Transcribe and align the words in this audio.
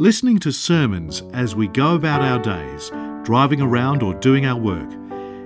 Listening 0.00 0.38
to 0.38 0.52
sermons 0.52 1.24
as 1.32 1.56
we 1.56 1.66
go 1.66 1.96
about 1.96 2.22
our 2.22 2.38
days, 2.38 2.90
driving 3.24 3.60
around 3.60 4.00
or 4.00 4.14
doing 4.14 4.46
our 4.46 4.56
work, 4.56 4.88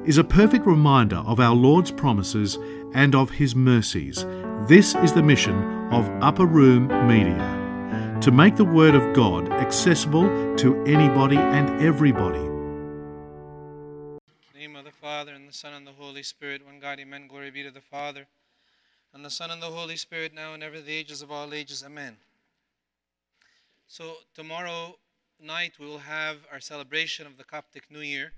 is 0.07 0.19
a 0.19 0.25
perfect 0.25 0.67
reminder 0.67 1.17
of 1.25 1.41
our 1.41 1.55
Lord's 1.55 1.91
promises 1.91 2.59
and 2.93 3.15
of 3.15 3.31
His 3.31 3.57
mercies. 3.57 4.27
This 4.69 4.95
is 4.97 5.15
the 5.15 5.23
mission 5.23 5.55
of 5.91 6.07
Upper 6.23 6.45
Room 6.45 6.89
Media 7.09 8.19
to 8.21 8.31
make 8.31 8.57
the 8.57 8.65
Word 8.67 8.95
of 8.95 9.15
God 9.15 9.51
accessible 9.51 10.29
to 10.57 10.85
anybody 10.85 11.39
and 11.39 11.83
everybody. 11.83 12.39
In 12.39 14.19
the 14.53 14.59
name 14.59 14.77
of 14.77 14.85
the 14.85 14.91
Father, 14.91 15.33
and 15.33 15.49
the 15.49 15.55
Son, 15.55 15.73
and 15.73 15.87
the 15.87 15.93
Holy 15.93 16.23
Spirit, 16.23 16.63
one 16.63 16.79
God, 16.79 17.01
amen. 17.01 17.27
Glory 17.27 17.51
be 17.51 17.63
to 17.63 17.71
the 17.71 17.81
Father, 17.81 18.27
and 19.15 19.25
the 19.25 19.31
Son, 19.31 19.51
and 19.51 19.63
the 19.63 19.71
Holy 19.71 19.97
Spirit, 19.97 20.35
now 20.35 20.53
and 20.53 20.63
ever, 20.63 20.79
the 20.79 20.93
ages 20.93 21.23
of 21.23 21.33
all 21.33 21.55
ages, 21.55 21.83
amen. 21.83 22.19
So, 23.93 24.15
tomorrow 24.35 24.97
night 25.39 25.73
we 25.79 25.85
will 25.85 25.99
have 25.99 26.39
our 26.51 26.61
celebration 26.61 27.27
of 27.27 27.37
the 27.37 27.45
Coptic 27.45 27.91
New 27.91 28.01
Year, 28.01 28.33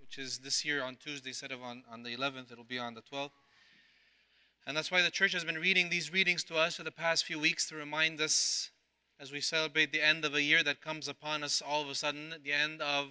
which 0.00 0.18
is 0.18 0.38
this 0.38 0.64
year 0.64 0.84
on 0.84 0.94
Tuesday 0.94 1.30
instead 1.30 1.50
of 1.50 1.60
on, 1.64 1.82
on 1.90 2.04
the 2.04 2.16
11th, 2.16 2.52
it'll 2.52 2.62
be 2.62 2.78
on 2.78 2.94
the 2.94 3.02
12th. 3.02 3.32
And 4.68 4.76
that's 4.76 4.92
why 4.92 5.02
the 5.02 5.10
church 5.10 5.32
has 5.32 5.42
been 5.42 5.58
reading 5.58 5.90
these 5.90 6.12
readings 6.12 6.44
to 6.44 6.54
us 6.54 6.76
for 6.76 6.84
the 6.84 6.92
past 6.92 7.24
few 7.24 7.40
weeks 7.40 7.68
to 7.70 7.74
remind 7.74 8.20
us 8.20 8.70
as 9.18 9.32
we 9.32 9.40
celebrate 9.40 9.90
the 9.90 10.00
end 10.00 10.24
of 10.24 10.36
a 10.36 10.42
year 10.42 10.62
that 10.62 10.80
comes 10.80 11.08
upon 11.08 11.42
us 11.42 11.60
all 11.60 11.82
of 11.82 11.88
a 11.88 11.94
sudden, 11.96 12.32
the 12.44 12.52
end 12.52 12.80
of 12.80 13.08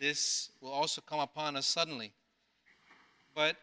this 0.00 0.52
will 0.62 0.72
also 0.72 1.02
come 1.02 1.20
upon 1.20 1.54
us 1.54 1.66
suddenly. 1.66 2.14
But 3.34 3.56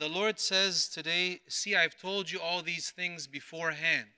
the 0.00 0.08
Lord 0.08 0.40
says 0.40 0.88
today, 0.88 1.42
See, 1.46 1.76
I've 1.76 1.96
told 1.96 2.28
you 2.28 2.40
all 2.40 2.60
these 2.60 2.90
things 2.90 3.28
beforehand. 3.28 4.08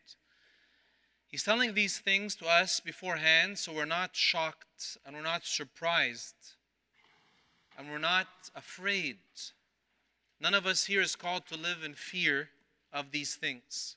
He's 1.31 1.45
telling 1.45 1.75
these 1.75 1.99
things 1.99 2.35
to 2.37 2.47
us 2.47 2.81
beforehand 2.81 3.59
so 3.59 3.73
we're 3.73 3.85
not 3.85 4.17
shocked 4.17 4.99
and 5.07 5.15
we're 5.15 5.23
not 5.23 5.47
surprised 5.47 6.35
and 7.79 7.89
we're 7.89 7.99
not 7.99 8.27
afraid. 8.55 9.19
None 10.41 10.55
of 10.55 10.67
us 10.67 10.87
here 10.87 11.01
is 11.01 11.15
called 11.15 11.47
to 11.47 11.57
live 11.57 11.85
in 11.85 11.95
fear 11.95 12.51
of 12.93 13.13
these 13.13 13.37
things. 13.37 13.97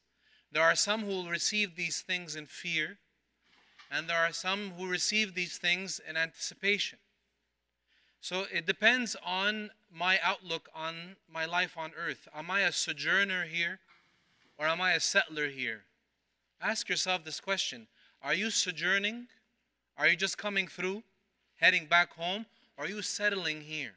There 0.52 0.64
are 0.64 0.76
some 0.76 1.02
who 1.02 1.08
will 1.08 1.30
receive 1.30 1.76
these 1.76 2.02
things 2.02 2.36
in 2.36 2.46
fear, 2.46 3.00
and 3.90 4.08
there 4.08 4.20
are 4.20 4.32
some 4.32 4.74
who 4.78 4.88
receive 4.88 5.34
these 5.34 5.58
things 5.58 6.00
in 6.08 6.16
anticipation. 6.16 7.00
So 8.22 8.46
it 8.54 8.66
depends 8.66 9.16
on 9.26 9.72
my 9.92 10.20
outlook 10.24 10.70
on 10.74 11.16
my 11.28 11.46
life 11.46 11.78
on 11.78 11.92
earth. 11.98 12.28
Am 12.34 12.50
I 12.52 12.62
a 12.62 12.72
sojourner 12.72 13.46
here 13.46 13.80
or 14.58 14.68
am 14.68 14.80
I 14.80 14.94
a 14.94 15.00
settler 15.00 15.50
here? 15.50 15.84
Ask 16.64 16.88
yourself 16.88 17.26
this 17.26 17.42
question 17.42 17.88
Are 18.24 18.34
you 18.34 18.50
sojourning? 18.50 19.28
Are 19.98 20.08
you 20.08 20.16
just 20.16 20.38
coming 20.38 20.68
through, 20.68 21.04
heading 21.58 21.86
back 21.86 22.14
home? 22.14 22.46
Or 22.78 22.86
are 22.86 22.88
you 22.88 23.02
settling 23.02 23.62
here? 23.62 23.92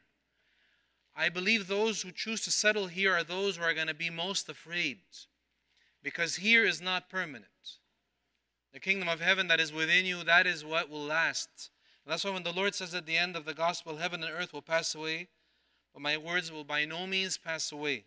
I 1.16 1.30
believe 1.30 1.66
those 1.66 2.02
who 2.02 2.10
choose 2.10 2.42
to 2.42 2.50
settle 2.50 2.88
here 2.88 3.14
are 3.14 3.24
those 3.24 3.56
who 3.56 3.62
are 3.62 3.72
going 3.72 3.86
to 3.86 3.94
be 3.94 4.10
most 4.10 4.50
afraid 4.50 4.98
because 6.02 6.36
here 6.36 6.66
is 6.66 6.82
not 6.82 7.08
permanent. 7.08 7.46
The 8.74 8.80
kingdom 8.80 9.08
of 9.08 9.20
heaven 9.20 9.48
that 9.48 9.60
is 9.60 9.72
within 9.72 10.04
you, 10.04 10.24
that 10.24 10.46
is 10.46 10.62
what 10.62 10.90
will 10.90 11.04
last. 11.04 11.70
And 12.04 12.12
that's 12.12 12.24
why 12.24 12.32
when 12.32 12.42
the 12.42 12.52
Lord 12.52 12.74
says 12.74 12.94
at 12.94 13.06
the 13.06 13.16
end 13.16 13.34
of 13.34 13.46
the 13.46 13.54
gospel, 13.54 13.96
heaven 13.96 14.22
and 14.22 14.32
earth 14.32 14.52
will 14.52 14.60
pass 14.60 14.94
away, 14.94 15.28
but 15.94 16.02
my 16.02 16.18
words 16.18 16.52
will 16.52 16.64
by 16.64 16.84
no 16.84 17.06
means 17.06 17.38
pass 17.38 17.72
away. 17.72 18.04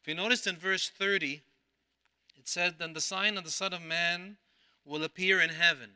If 0.00 0.08
you 0.08 0.14
noticed 0.14 0.46
in 0.46 0.56
verse 0.56 0.88
30, 0.88 1.42
it 2.44 2.48
said, 2.48 2.74
Then 2.78 2.92
the 2.92 3.00
sign 3.00 3.38
of 3.38 3.44
the 3.44 3.50
Son 3.50 3.72
of 3.72 3.80
Man 3.80 4.36
will 4.84 5.02
appear 5.02 5.40
in 5.40 5.48
heaven. 5.48 5.92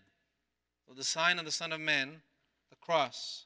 So 0.86 0.94
the 0.94 1.04
sign 1.04 1.38
of 1.38 1.44
the 1.44 1.52
Son 1.52 1.72
of 1.72 1.80
Man, 1.80 2.22
the 2.70 2.76
cross, 2.76 3.44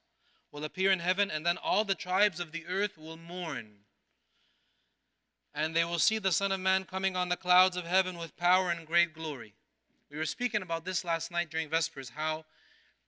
will 0.53 0.63
appear 0.63 0.93
in 0.93 1.01
heaven, 1.01 1.29
and 1.29 1.45
then 1.45 1.59
all 1.59 1.85
the 1.85 1.97
tribes 1.97 2.39
of 2.39 2.53
the 2.53 2.65
earth 2.69 2.97
will 2.97 3.17
mourn. 3.17 3.71
And 5.53 5.75
they 5.75 5.85
will 5.85 5.99
see 5.99 6.21
the 6.21 6.31
Son 6.31 6.53
of 6.53 6.61
Man 6.61 6.85
coming 6.85 7.17
on 7.17 7.29
the 7.29 7.37
clouds 7.37 7.77
of 7.77 7.87
heaven 7.87 8.17
with 8.17 8.37
power 8.37 8.71
and 8.71 8.87
great 8.87 9.13
glory. 9.13 9.53
We 10.09 10.17
were 10.17 10.25
speaking 10.25 10.63
about 10.63 10.85
this 10.85 11.05
last 11.05 11.33
night 11.33 11.51
during 11.51 11.71
Vespers, 11.71 12.11
how 12.11 12.45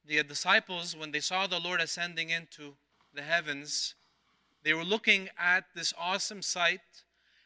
the 0.04 0.24
disciples, 0.24 0.96
when 0.96 1.12
they 1.12 1.20
saw 1.20 1.46
the 1.46 1.60
Lord 1.60 1.80
ascending 1.80 2.30
into 2.30 2.74
the 3.14 3.22
heavens, 3.22 3.94
they 4.64 4.74
were 4.74 4.82
looking 4.82 5.28
at 5.38 5.66
this 5.76 5.94
awesome 5.96 6.42
sight 6.42 6.80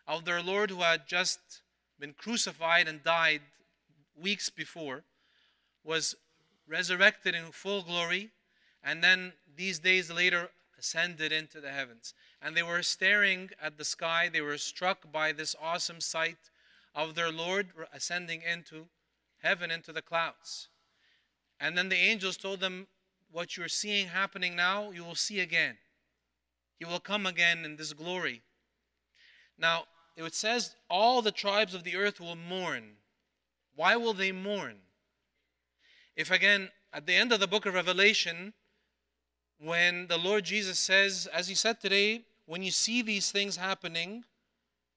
of 0.06 0.24
their 0.24 0.42
Lord 0.42 0.70
who 0.70 0.80
had 0.80 1.06
just 1.06 1.60
been 1.98 2.14
crucified 2.14 2.88
and 2.88 3.02
died 3.02 3.42
weeks 4.20 4.50
before, 4.50 5.04
was 5.84 6.14
resurrected 6.66 7.34
in 7.34 7.52
full 7.52 7.82
glory, 7.82 8.30
and 8.82 9.02
then 9.02 9.32
these 9.56 9.78
days 9.78 10.10
later 10.10 10.50
ascended 10.78 11.32
into 11.32 11.60
the 11.60 11.70
heavens. 11.70 12.14
And 12.40 12.56
they 12.56 12.62
were 12.62 12.82
staring 12.82 13.50
at 13.60 13.76
the 13.76 13.84
sky, 13.84 14.28
they 14.32 14.40
were 14.40 14.58
struck 14.58 15.10
by 15.10 15.32
this 15.32 15.56
awesome 15.60 16.00
sight 16.00 16.38
of 16.94 17.14
their 17.14 17.30
Lord 17.30 17.68
ascending 17.92 18.42
into 18.42 18.86
heaven, 19.42 19.70
into 19.70 19.92
the 19.92 20.02
clouds. 20.02 20.68
And 21.60 21.76
then 21.76 21.88
the 21.88 21.96
angels 21.96 22.36
told 22.36 22.60
them, 22.60 22.86
What 23.30 23.56
you're 23.56 23.68
seeing 23.68 24.08
happening 24.08 24.54
now, 24.54 24.90
you 24.90 25.04
will 25.04 25.14
see 25.14 25.40
again. 25.40 25.78
He 26.78 26.84
will 26.84 27.00
come 27.00 27.26
again 27.26 27.64
in 27.64 27.76
this 27.76 27.92
glory. 27.92 28.42
Now, 29.58 29.84
it 30.26 30.34
says, 30.34 30.74
All 30.90 31.22
the 31.22 31.32
tribes 31.32 31.74
of 31.74 31.84
the 31.84 31.96
earth 31.96 32.20
will 32.20 32.36
mourn. 32.36 32.96
Why 33.76 33.96
will 33.96 34.14
they 34.14 34.32
mourn? 34.32 34.76
If 36.16 36.30
again, 36.30 36.70
at 36.92 37.06
the 37.06 37.14
end 37.14 37.32
of 37.32 37.40
the 37.40 37.46
book 37.46 37.66
of 37.66 37.74
Revelation, 37.74 38.52
when 39.60 40.06
the 40.06 40.18
Lord 40.18 40.44
Jesus 40.44 40.78
says, 40.78 41.28
as 41.32 41.48
he 41.48 41.54
said 41.54 41.80
today, 41.80 42.22
when 42.46 42.62
you 42.62 42.70
see 42.70 43.02
these 43.02 43.30
things 43.30 43.56
happening, 43.56 44.24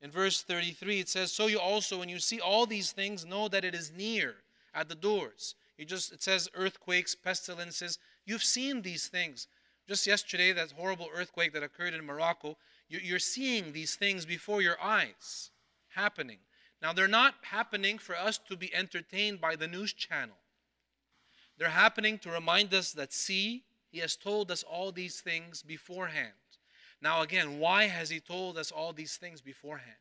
in 0.01 0.09
verse 0.09 0.41
33, 0.41 1.01
it 1.01 1.09
says, 1.09 1.31
So 1.31 1.47
you 1.47 1.59
also, 1.59 1.99
when 1.99 2.09
you 2.09 2.19
see 2.19 2.39
all 2.39 2.65
these 2.65 2.91
things, 2.91 3.25
know 3.25 3.47
that 3.49 3.63
it 3.63 3.75
is 3.75 3.91
near 3.95 4.35
at 4.73 4.89
the 4.89 4.95
doors. 4.95 5.55
You 5.77 5.85
just 5.85 6.11
it 6.11 6.23
says 6.23 6.49
earthquakes, 6.55 7.15
pestilences. 7.15 7.99
You've 8.25 8.43
seen 8.43 8.81
these 8.81 9.07
things. 9.07 9.47
Just 9.87 10.07
yesterday, 10.07 10.53
that 10.53 10.71
horrible 10.71 11.07
earthquake 11.13 11.53
that 11.53 11.63
occurred 11.63 11.93
in 11.93 12.05
Morocco, 12.05 12.57
you're 12.99 13.19
seeing 13.19 13.71
these 13.71 13.95
things 13.95 14.25
before 14.25 14.61
your 14.61 14.81
eyes 14.81 15.51
happening. 15.89 16.39
Now, 16.81 16.93
they're 16.93 17.07
not 17.07 17.35
happening 17.43 17.97
for 17.97 18.17
us 18.17 18.39
to 18.49 18.57
be 18.57 18.73
entertained 18.73 19.39
by 19.39 19.55
the 19.55 19.67
news 19.67 19.93
channel. 19.93 20.35
They're 21.57 21.69
happening 21.69 22.17
to 22.19 22.31
remind 22.31 22.73
us 22.73 22.91
that, 22.93 23.13
see, 23.13 23.63
He 23.91 23.99
has 23.99 24.15
told 24.15 24.49
us 24.51 24.63
all 24.63 24.91
these 24.91 25.21
things 25.21 25.61
beforehand. 25.61 26.33
Now, 27.01 27.21
again, 27.21 27.59
why 27.59 27.85
has 27.85 28.09
He 28.09 28.19
told 28.19 28.57
us 28.57 28.71
all 28.71 28.93
these 28.93 29.15
things 29.15 29.41
beforehand? 29.41 29.95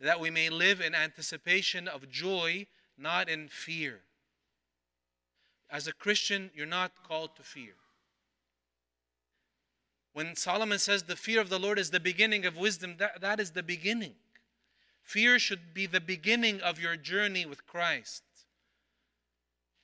That 0.00 0.20
we 0.20 0.30
may 0.30 0.48
live 0.48 0.80
in 0.80 0.94
anticipation 0.94 1.86
of 1.86 2.08
joy, 2.08 2.66
not 2.96 3.28
in 3.28 3.48
fear. 3.48 4.00
As 5.70 5.86
a 5.86 5.92
Christian, 5.92 6.50
you're 6.54 6.66
not 6.66 6.92
called 7.06 7.36
to 7.36 7.42
fear. 7.42 7.74
When 10.18 10.34
Solomon 10.34 10.80
says 10.80 11.04
the 11.04 11.14
fear 11.14 11.40
of 11.40 11.48
the 11.48 11.60
Lord 11.60 11.78
is 11.78 11.92
the 11.92 12.00
beginning 12.00 12.44
of 12.44 12.56
wisdom, 12.56 12.96
that, 12.98 13.20
that 13.20 13.38
is 13.38 13.52
the 13.52 13.62
beginning. 13.62 14.16
Fear 15.00 15.38
should 15.38 15.72
be 15.72 15.86
the 15.86 16.00
beginning 16.00 16.60
of 16.60 16.80
your 16.80 16.96
journey 16.96 17.46
with 17.46 17.64
Christ. 17.68 18.24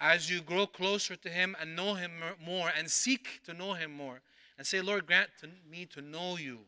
As 0.00 0.28
you 0.28 0.40
grow 0.40 0.66
closer 0.66 1.14
to 1.14 1.28
Him 1.28 1.54
and 1.60 1.76
know 1.76 1.94
Him 1.94 2.10
more 2.44 2.68
and 2.76 2.90
seek 2.90 3.44
to 3.44 3.54
know 3.54 3.74
Him 3.74 3.92
more, 3.92 4.22
and 4.58 4.66
say, 4.66 4.80
Lord, 4.80 5.06
grant 5.06 5.30
to 5.38 5.50
me 5.70 5.86
to 5.94 6.02
know 6.02 6.36
you. 6.36 6.58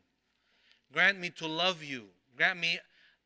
Grant 0.92 1.18
me 1.18 1.30
to 1.30 1.48
love 1.48 1.82
you. 1.82 2.04
Grant 2.36 2.60
me 2.60 2.78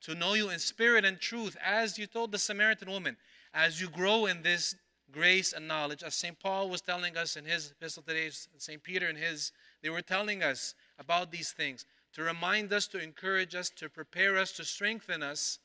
to 0.05 0.15
know 0.15 0.33
you 0.33 0.49
in 0.49 0.59
spirit 0.59 1.05
and 1.05 1.21
truth, 1.21 1.55
as 1.62 1.99
you 1.99 2.07
told 2.07 2.33
the 2.33 2.39
Samaritan 2.39 2.91
woman, 2.91 3.19
as 3.53 3.78
you 3.78 3.91
grow 3.91 4.25
in 4.25 4.41
this 4.41 4.75
grace 5.12 5.53
and 5.53 5.69
knowledge, 5.69 6.03
as 6.03 6.15
St. 6.15 6.39
Paul 6.41 6.71
was 6.71 6.81
telling 6.81 7.19
us 7.19 7.36
in 7.36 7.45
his 7.45 7.72
epistle 7.72 8.03
today, 8.03 8.31
St. 8.31 8.83
Peter 8.83 9.10
in 9.10 9.16
his, 9.16 9.53
they 9.82 9.91
were 9.91 10.03
telling 10.03 10.42
us 10.42 10.74
about 10.98 11.30
these 11.30 11.53
things 11.53 11.84
to 12.12 12.22
remind 12.22 12.72
us, 12.72 12.86
to 12.88 13.03
encourage 13.03 13.54
us, 13.54 13.71
to 13.71 13.88
prepare 13.88 14.36
us, 14.36 14.53
to 14.53 14.65
strengthen 14.65 15.22
us, 15.22 15.59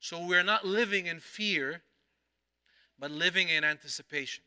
so 0.00 0.24
we're 0.24 0.42
not 0.42 0.66
living 0.66 1.06
in 1.06 1.20
fear, 1.20 1.82
but 2.98 3.10
living 3.10 3.48
in 3.48 3.62
anticipation. 3.62 4.42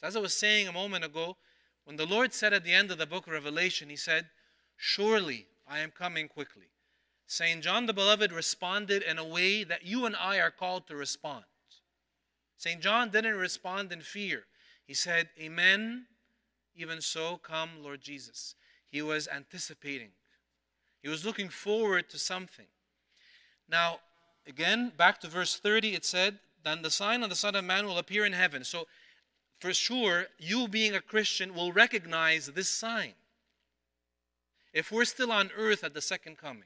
So 0.00 0.06
as 0.06 0.16
I 0.16 0.20
was 0.20 0.34
saying 0.34 0.68
a 0.68 0.72
moment 0.72 1.04
ago, 1.04 1.36
when 1.84 1.96
the 1.96 2.06
Lord 2.06 2.32
said 2.32 2.52
at 2.52 2.64
the 2.64 2.72
end 2.72 2.90
of 2.90 2.98
the 2.98 3.06
book 3.06 3.26
of 3.26 3.32
Revelation, 3.32 3.88
He 3.88 3.96
said, 3.96 4.26
Surely 4.76 5.46
I 5.66 5.80
am 5.80 5.90
coming 5.90 6.28
quickly. 6.28 6.70
St. 7.26 7.62
John 7.62 7.86
the 7.86 7.92
Beloved 7.92 8.32
responded 8.32 9.02
in 9.02 9.18
a 9.18 9.24
way 9.24 9.64
that 9.64 9.84
you 9.84 10.04
and 10.04 10.16
I 10.16 10.40
are 10.40 10.50
called 10.50 10.86
to 10.88 10.96
respond. 10.96 11.44
St. 12.56 12.80
John 12.80 13.10
didn't 13.10 13.36
respond 13.36 13.92
in 13.92 14.00
fear. 14.00 14.44
He 14.86 14.94
said, 14.94 15.28
Amen. 15.40 16.06
Even 16.74 17.00
so, 17.00 17.36
come, 17.36 17.70
Lord 17.82 18.00
Jesus. 18.00 18.54
He 18.90 19.02
was 19.02 19.28
anticipating, 19.28 20.10
he 21.02 21.08
was 21.08 21.24
looking 21.24 21.48
forward 21.48 22.10
to 22.10 22.18
something. 22.18 22.66
Now, 23.68 24.00
again, 24.46 24.92
back 24.96 25.20
to 25.20 25.28
verse 25.28 25.56
30, 25.56 25.94
it 25.94 26.04
said, 26.04 26.38
Then 26.64 26.82
the 26.82 26.90
sign 26.90 27.22
of 27.22 27.30
the 27.30 27.36
Son 27.36 27.54
of 27.54 27.64
Man 27.64 27.86
will 27.86 27.98
appear 27.98 28.24
in 28.26 28.32
heaven. 28.32 28.64
So, 28.64 28.86
for 29.60 29.72
sure, 29.72 30.26
you 30.38 30.68
being 30.68 30.94
a 30.94 31.00
Christian 31.00 31.54
will 31.54 31.72
recognize 31.72 32.46
this 32.46 32.68
sign. 32.68 33.12
If 34.72 34.90
we're 34.90 35.04
still 35.04 35.32
on 35.32 35.50
earth 35.56 35.84
at 35.84 35.94
the 35.94 36.00
second 36.00 36.38
coming, 36.38 36.64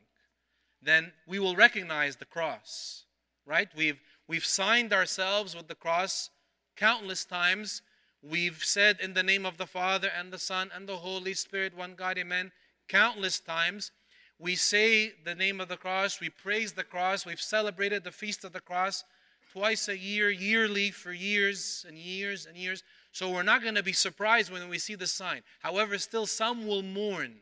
then 0.82 1.12
we 1.26 1.38
will 1.38 1.56
recognize 1.56 2.16
the 2.16 2.24
cross, 2.24 3.04
right? 3.46 3.68
We've, 3.76 3.98
we've 4.28 4.44
signed 4.44 4.92
ourselves 4.92 5.56
with 5.56 5.68
the 5.68 5.74
cross 5.74 6.30
countless 6.76 7.24
times. 7.24 7.82
We've 8.26 8.64
said 8.64 9.00
in 9.00 9.12
the 9.12 9.22
name 9.22 9.44
of 9.44 9.58
the 9.58 9.66
Father 9.66 10.08
and 10.08 10.32
the 10.32 10.38
Son 10.38 10.70
and 10.74 10.88
the 10.88 10.96
Holy 10.96 11.34
Spirit, 11.34 11.76
one 11.76 11.94
God, 11.94 12.16
amen, 12.16 12.52
countless 12.88 13.38
times. 13.38 13.90
We 14.38 14.56
say 14.56 15.12
the 15.24 15.34
name 15.34 15.60
of 15.60 15.68
the 15.68 15.76
cross, 15.76 16.20
we 16.20 16.30
praise 16.30 16.72
the 16.72 16.84
cross, 16.84 17.26
we've 17.26 17.40
celebrated 17.40 18.02
the 18.02 18.10
feast 18.10 18.42
of 18.42 18.54
the 18.54 18.60
cross 18.60 19.04
twice 19.52 19.88
a 19.88 19.98
year, 19.98 20.30
yearly 20.30 20.90
for 20.90 21.12
years 21.12 21.84
and 21.86 21.98
years 21.98 22.46
and 22.46 22.56
years. 22.56 22.82
So 23.12 23.30
we're 23.30 23.42
not 23.42 23.62
going 23.62 23.74
to 23.74 23.82
be 23.82 23.92
surprised 23.92 24.50
when 24.50 24.70
we 24.70 24.78
see 24.78 24.94
the 24.94 25.06
sign. 25.06 25.42
However, 25.60 25.98
still 25.98 26.26
some 26.26 26.66
will 26.66 26.82
mourn. 26.82 27.34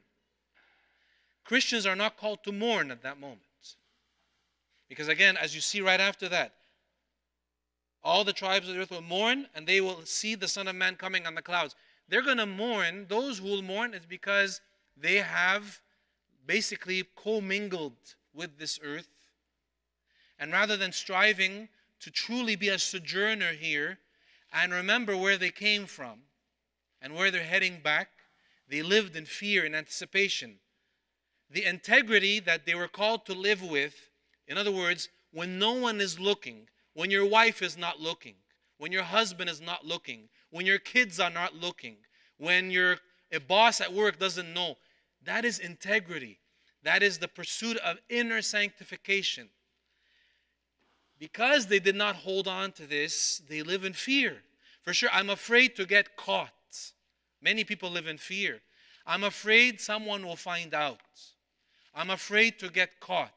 Christians 1.44 1.86
are 1.86 1.96
not 1.96 2.16
called 2.16 2.42
to 2.44 2.52
mourn 2.52 2.90
at 2.90 3.02
that 3.02 3.20
moment. 3.20 3.40
Because 4.88 5.08
again, 5.08 5.36
as 5.36 5.54
you 5.54 5.60
see 5.60 5.80
right 5.80 6.00
after 6.00 6.28
that, 6.28 6.54
all 8.04 8.24
the 8.24 8.32
tribes 8.32 8.68
of 8.68 8.74
the 8.74 8.80
earth 8.80 8.90
will 8.90 9.02
mourn 9.02 9.46
and 9.54 9.66
they 9.66 9.80
will 9.80 10.04
see 10.04 10.34
the 10.34 10.48
Son 10.48 10.68
of 10.68 10.74
Man 10.74 10.96
coming 10.96 11.26
on 11.26 11.34
the 11.34 11.42
clouds. 11.42 11.74
They're 12.08 12.22
going 12.22 12.38
to 12.38 12.46
mourn. 12.46 13.06
Those 13.08 13.38
who 13.38 13.48
will 13.48 13.62
mourn 13.62 13.94
is 13.94 14.04
because 14.06 14.60
they 14.96 15.16
have 15.16 15.80
basically 16.46 17.04
commingled 17.16 17.96
with 18.34 18.58
this 18.58 18.78
earth. 18.82 19.08
And 20.38 20.52
rather 20.52 20.76
than 20.76 20.92
striving 20.92 21.68
to 22.00 22.10
truly 22.10 22.56
be 22.56 22.68
a 22.68 22.78
sojourner 22.78 23.52
here 23.52 23.98
and 24.52 24.72
remember 24.72 25.16
where 25.16 25.38
they 25.38 25.50
came 25.50 25.86
from 25.86 26.18
and 27.00 27.14
where 27.14 27.30
they're 27.30 27.42
heading 27.44 27.78
back. 27.82 28.08
They 28.68 28.82
lived 28.82 29.16
in 29.16 29.24
fear 29.24 29.64
and 29.64 29.74
anticipation. 29.74 30.56
The 31.50 31.64
integrity 31.64 32.40
that 32.40 32.66
they 32.66 32.74
were 32.74 32.88
called 32.88 33.26
to 33.26 33.34
live 33.34 33.62
with, 33.62 33.94
in 34.48 34.58
other 34.58 34.72
words, 34.72 35.08
when 35.32 35.58
no 35.58 35.72
one 35.72 36.00
is 36.00 36.18
looking, 36.18 36.68
when 36.94 37.10
your 37.10 37.26
wife 37.26 37.62
is 37.62 37.76
not 37.76 38.00
looking, 38.00 38.34
when 38.78 38.92
your 38.92 39.02
husband 39.02 39.48
is 39.48 39.60
not 39.60 39.86
looking, 39.86 40.28
when 40.50 40.66
your 40.66 40.78
kids 40.78 41.20
are 41.20 41.30
not 41.30 41.54
looking, 41.54 41.96
when 42.38 42.70
your 42.70 42.98
a 43.32 43.40
boss 43.40 43.80
at 43.80 43.92
work 43.92 44.18
doesn't 44.18 44.52
know, 44.52 44.76
that 45.24 45.44
is 45.44 45.58
integrity. 45.58 46.38
That 46.82 47.02
is 47.02 47.18
the 47.18 47.28
pursuit 47.28 47.78
of 47.78 47.98
inner 48.08 48.42
sanctification. 48.42 49.48
Because 51.18 51.66
they 51.66 51.78
did 51.78 51.94
not 51.94 52.16
hold 52.16 52.48
on 52.48 52.72
to 52.72 52.86
this, 52.86 53.40
they 53.48 53.62
live 53.62 53.84
in 53.84 53.92
fear. 53.92 54.38
For 54.82 54.92
sure, 54.92 55.08
I'm 55.12 55.30
afraid 55.30 55.76
to 55.76 55.86
get 55.86 56.16
caught. 56.16 56.50
Many 57.40 57.64
people 57.64 57.90
live 57.90 58.08
in 58.08 58.18
fear. 58.18 58.60
I'm 59.06 59.24
afraid 59.24 59.80
someone 59.80 60.26
will 60.26 60.36
find 60.36 60.74
out. 60.74 61.00
I'm 61.94 62.10
afraid 62.10 62.58
to 62.58 62.68
get 62.68 63.00
caught. 63.00 63.32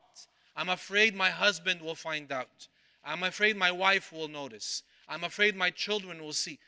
I'm 0.56 0.70
afraid 0.70 1.16
my 1.16 1.30
husband 1.30 1.82
will 1.82 1.96
find 1.96 2.32
out. 2.32 2.68
I'm 3.06 3.24
afraid 3.24 3.56
my 3.56 3.72
wife 3.72 4.12
will 4.12 4.28
notice. 4.28 4.84
I'm 5.08 5.24
afraid 5.24 5.56
my 5.56 5.70
children 5.70 6.22
will 6.22 6.34
see. 6.34 6.60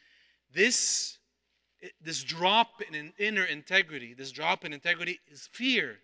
This, 0.53 1.17
this 2.01 2.23
drop 2.23 2.81
in 2.81 3.11
inner 3.17 3.43
integrity, 3.43 4.13
this 4.13 4.31
drop 4.31 4.63
in 4.63 4.71
integrity 4.71 5.19
is 5.31 5.49
fear. 5.51 5.97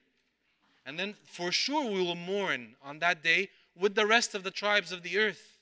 And 0.86 1.00
then 1.00 1.16
for 1.26 1.52
sure 1.52 1.90
we 1.90 2.02
will 2.02 2.16
mourn 2.16 2.76
on 2.84 3.00
that 3.00 3.24
day 3.24 3.50
with 3.78 3.96
the 3.96 4.06
rest 4.06 4.36
of 4.36 4.44
the 4.44 4.52
tribes 4.52 4.92
of 4.92 5.04
the 5.04 5.18
earth. 5.18 5.58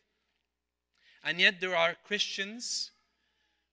And 1.23 1.39
yet 1.39 1.59
there 1.59 1.75
are 1.75 1.95
Christians 2.05 2.91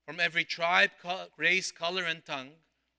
from 0.05 0.19
every 0.19 0.43
tribe, 0.43 0.91
race, 1.37 1.71
color, 1.71 2.03
and 2.03 2.23
tongue 2.25 2.51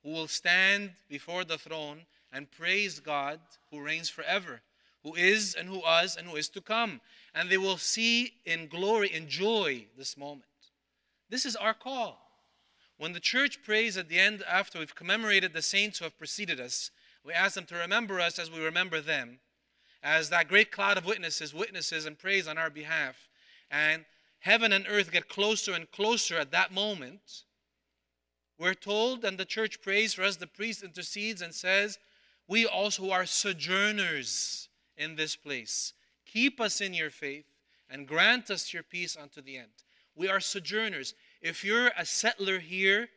who 0.03 0.11
will 0.11 0.29
stand 0.29 0.93
before 1.09 1.45
the 1.45 1.59
throne 1.59 2.07
and 2.33 2.51
praise 2.51 3.01
God 3.01 3.41
who 3.71 3.81
reigns 3.81 4.09
forever, 4.09 4.63
who 5.03 5.15
is 5.15 5.55
and 5.55 5.69
who 5.69 5.79
was 5.79 6.17
and 6.17 6.29
who 6.29 6.37
is 6.37 6.49
to 6.51 6.61
come. 6.61 7.01
And 7.35 7.49
they 7.49 7.59
will 7.59 7.79
see 7.79 8.35
in 8.45 8.69
glory, 8.69 9.13
in 9.13 9.29
joy, 9.29 9.87
this 9.97 10.17
moment. 10.17 10.45
This 11.29 11.47
is 11.47 11.57
our 11.57 11.75
call. 11.75 12.19
When 12.99 13.13
the 13.13 13.21
church 13.21 13.63
prays 13.63 13.97
at 13.97 14.09
the 14.09 14.19
end, 14.19 14.43
after 14.47 14.79
we've 14.79 14.95
commemorated 14.95 15.53
the 15.53 15.63
saints 15.63 15.99
who 15.99 16.05
have 16.05 16.19
preceded 16.19 16.61
us, 16.61 16.91
we 17.25 17.33
ask 17.33 17.55
them 17.55 17.67
to 17.67 17.77
remember 17.77 18.21
us 18.21 18.39
as 18.39 18.51
we 18.51 18.63
remember 18.63 19.01
them 19.01 19.39
as 20.03 20.31
that 20.31 20.49
great 20.49 20.71
cloud 20.71 20.97
of 20.97 21.05
witnesses 21.05 21.53
witnesses 21.53 22.07
and 22.07 22.19
prays 22.19 22.49
on 22.49 22.59
our 22.59 22.71
behalf. 22.71 23.29
And 23.71 24.05
heaven 24.41 24.73
and 24.73 24.87
earth 24.89 25.13
get 25.13 25.29
closer 25.29 25.73
and 25.73 25.91
closer 25.91 26.37
at 26.37 26.51
that 26.53 26.73
moment. 26.73 27.45
We're 28.59 28.75
told, 28.75 29.25
and 29.25 29.39
the 29.39 29.45
church 29.45 29.81
prays 29.81 30.15
for 30.15 30.23
us, 30.23 30.37
the 30.37 30.47
priest 30.47 30.83
intercedes 30.83 31.43
and 31.43 31.55
says, 31.55 31.99
We 32.49 32.67
also 32.67 33.11
are 33.11 33.27
sojourners 33.27 34.69
in 35.01 35.17
this 35.17 35.35
place. 35.35 35.95
Keep 36.27 36.61
us 36.61 36.81
in 36.81 36.95
your 36.95 37.11
faith 37.11 37.47
and 37.91 38.07
grant 38.07 38.51
us 38.51 38.73
your 38.73 38.85
peace 38.85 39.17
unto 39.21 39.41
the 39.41 39.57
end. 39.57 39.71
We 40.15 40.29
are 40.29 40.39
sojourners. 40.39 41.15
If 41.43 41.65
you're 41.65 41.91
a 41.99 42.05
settler 42.05 42.61
here, 42.61 43.09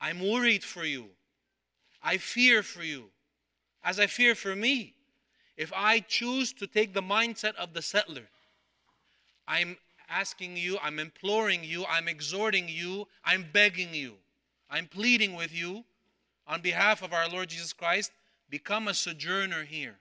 I'm 0.00 0.20
worried 0.20 0.64
for 0.64 0.84
you. 0.84 1.06
I 2.02 2.18
fear 2.18 2.62
for 2.62 2.82
you, 2.82 3.04
as 3.82 3.98
I 3.98 4.06
fear 4.06 4.34
for 4.34 4.54
me 4.54 4.94
if 5.56 5.72
I 5.74 6.00
choose 6.00 6.52
to 6.54 6.66
take 6.66 6.94
the 6.94 7.02
mindset 7.02 7.54
of 7.56 7.72
the 7.72 7.82
settler, 7.82 8.28
I'm 9.46 9.76
asking 10.08 10.56
you, 10.56 10.78
I'm 10.82 10.98
imploring 10.98 11.62
you, 11.62 11.84
I'm 11.88 12.08
exhorting 12.08 12.68
you, 12.68 13.06
I'm 13.24 13.46
begging 13.52 13.94
you, 13.94 14.14
I'm 14.70 14.86
pleading 14.86 15.34
with 15.34 15.54
you 15.54 15.84
on 16.46 16.60
behalf 16.60 17.02
of 17.02 17.12
our 17.12 17.28
Lord 17.28 17.50
Jesus 17.50 17.72
Christ 17.72 18.12
become 18.48 18.88
a 18.88 18.94
sojourner 18.94 19.64
here. 19.64 19.96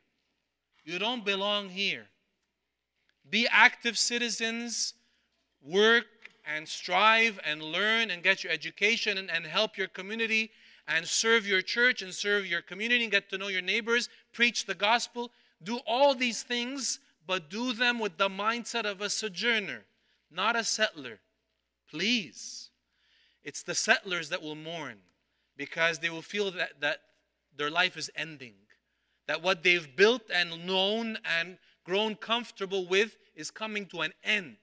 You 0.83 0.99
don't 0.99 1.25
belong 1.25 1.69
here. 1.69 2.07
Be 3.29 3.47
active 3.49 3.97
citizens, 3.97 4.93
work 5.61 6.05
and 6.45 6.67
strive 6.67 7.39
and 7.45 7.61
learn 7.61 8.09
and 8.09 8.23
get 8.23 8.43
your 8.43 8.51
education 8.51 9.17
and, 9.17 9.29
and 9.29 9.45
help 9.45 9.77
your 9.77 9.87
community 9.87 10.51
and 10.87 11.05
serve 11.05 11.47
your 11.47 11.61
church 11.61 12.01
and 12.01 12.13
serve 12.13 12.45
your 12.45 12.61
community 12.61 13.03
and 13.03 13.11
get 13.11 13.29
to 13.29 13.37
know 13.37 13.47
your 13.47 13.61
neighbors, 13.61 14.09
preach 14.33 14.65
the 14.65 14.75
gospel. 14.75 15.31
Do 15.63 15.79
all 15.85 16.15
these 16.15 16.43
things, 16.43 16.99
but 17.27 17.49
do 17.49 17.73
them 17.73 17.99
with 17.99 18.17
the 18.17 18.29
mindset 18.29 18.85
of 18.85 19.01
a 19.01 19.09
sojourner, 19.09 19.85
not 20.31 20.55
a 20.55 20.63
settler. 20.63 21.19
Please. 21.89 22.69
It's 23.43 23.63
the 23.63 23.75
settlers 23.75 24.29
that 24.29 24.41
will 24.41 24.55
mourn 24.55 24.97
because 25.57 25.99
they 25.99 26.09
will 26.09 26.21
feel 26.21 26.51
that, 26.51 26.79
that 26.81 27.01
their 27.55 27.69
life 27.69 27.97
is 27.97 28.09
ending, 28.15 28.53
that 29.27 29.41
what 29.41 29.63
they've 29.63 29.95
built 29.95 30.23
and 30.33 30.65
known 30.65 31.17
and 31.39 31.57
grown 31.83 32.15
comfortable 32.15 32.87
with 32.87 33.17
is 33.35 33.51
coming 33.51 33.85
to 33.87 34.01
an 34.01 34.13
end. 34.23 34.57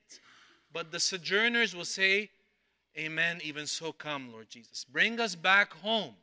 But 0.73 0.91
the 0.91 1.01
sojourners 1.01 1.75
will 1.75 1.85
say, 1.85 2.31
Amen, 2.97 3.41
even 3.45 3.67
so 3.67 3.93
come, 3.93 4.33
Lord 4.33 4.51
Jesus. 4.51 4.85
Bring 4.85 5.21
us 5.21 5.37
back 5.37 5.73
home. 5.73 6.15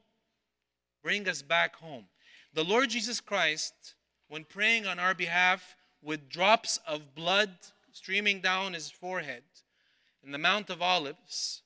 Bring 1.01 1.27
us 1.29 1.41
back 1.41 1.75
home. 1.77 2.05
The 2.53 2.63
Lord 2.63 2.89
Jesus 2.89 3.21
Christ 3.21 3.95
when 4.27 4.43
praying 4.43 4.85
on 4.85 4.99
our 4.99 5.13
behalf 5.13 5.75
with 6.01 6.29
drops 6.29 6.79
of 6.87 7.15
blood 7.15 7.51
streaming 7.91 8.41
down 8.41 8.73
his 8.73 8.91
forehead 8.91 9.43
in 10.23 10.31
the 10.31 10.37
Mount 10.37 10.69
of 10.69 10.81
Olives. 10.81 11.61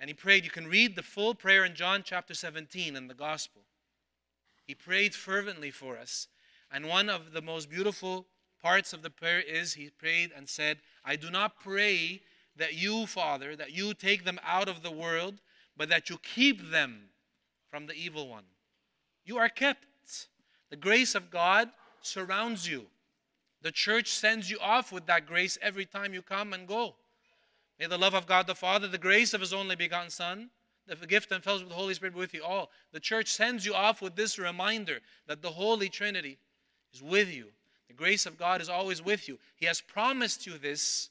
And 0.00 0.10
he 0.10 0.14
prayed. 0.14 0.44
You 0.44 0.50
can 0.50 0.66
read 0.66 0.96
the 0.96 1.02
full 1.02 1.34
prayer 1.34 1.64
in 1.64 1.74
John 1.74 2.02
chapter 2.04 2.34
17 2.34 2.96
in 2.96 3.06
the 3.06 3.14
Gospel. 3.14 3.62
He 4.66 4.74
prayed 4.74 5.14
fervently 5.14 5.70
for 5.70 5.98
us. 5.98 6.28
And 6.70 6.88
one 6.88 7.08
of 7.08 7.32
the 7.32 7.42
most 7.42 7.70
beautiful 7.70 8.26
parts 8.62 8.92
of 8.92 9.02
the 9.02 9.10
prayer 9.10 9.40
is 9.40 9.74
he 9.74 9.90
prayed 9.90 10.32
and 10.34 10.48
said, 10.48 10.78
I 11.04 11.16
do 11.16 11.30
not 11.30 11.60
pray 11.60 12.22
that 12.56 12.74
you, 12.74 13.06
Father, 13.06 13.54
that 13.56 13.72
you 13.72 13.94
take 13.94 14.24
them 14.24 14.40
out 14.44 14.68
of 14.68 14.82
the 14.82 14.90
world, 14.90 15.40
but 15.76 15.88
that 15.88 16.08
you 16.08 16.18
keep 16.18 16.70
them 16.70 17.10
from 17.70 17.86
the 17.86 17.94
evil 17.94 18.28
one. 18.28 18.44
You 19.24 19.38
are 19.38 19.48
kept. 19.48 19.84
The 20.70 20.76
grace 20.76 21.14
of 21.14 21.30
God 21.30 21.70
surrounds 22.00 22.68
you. 22.68 22.86
The 23.62 23.72
church 23.72 24.08
sends 24.08 24.50
you 24.50 24.58
off 24.60 24.92
with 24.92 25.06
that 25.06 25.26
grace 25.26 25.58
every 25.62 25.86
time 25.86 26.14
you 26.14 26.22
come 26.22 26.52
and 26.52 26.66
go. 26.66 26.96
May 27.78 27.86
the 27.86 27.98
love 27.98 28.14
of 28.14 28.26
God 28.26 28.46
the 28.46 28.54
Father, 28.54 28.88
the 28.88 28.98
grace 28.98 29.34
of 29.34 29.40
His 29.40 29.52
only 29.52 29.76
begotten 29.76 30.10
Son, 30.10 30.50
the 30.86 31.06
gift 31.06 31.32
and 31.32 31.42
fellowship 31.42 31.66
of 31.66 31.70
the 31.70 31.76
Holy 31.76 31.94
Spirit 31.94 32.14
with 32.14 32.34
you 32.34 32.42
all. 32.42 32.70
The 32.92 33.00
church 33.00 33.32
sends 33.32 33.64
you 33.64 33.74
off 33.74 34.02
with 34.02 34.16
this 34.16 34.38
reminder 34.38 35.00
that 35.26 35.42
the 35.42 35.50
Holy 35.50 35.88
Trinity 35.88 36.38
is 36.92 37.02
with 37.02 37.32
you. 37.32 37.46
The 37.88 37.94
grace 37.94 38.26
of 38.26 38.38
God 38.38 38.60
is 38.60 38.68
always 38.68 39.02
with 39.02 39.28
you. 39.28 39.38
He 39.56 39.66
has 39.66 39.80
promised 39.80 40.46
you 40.46 40.58
this 40.58 41.10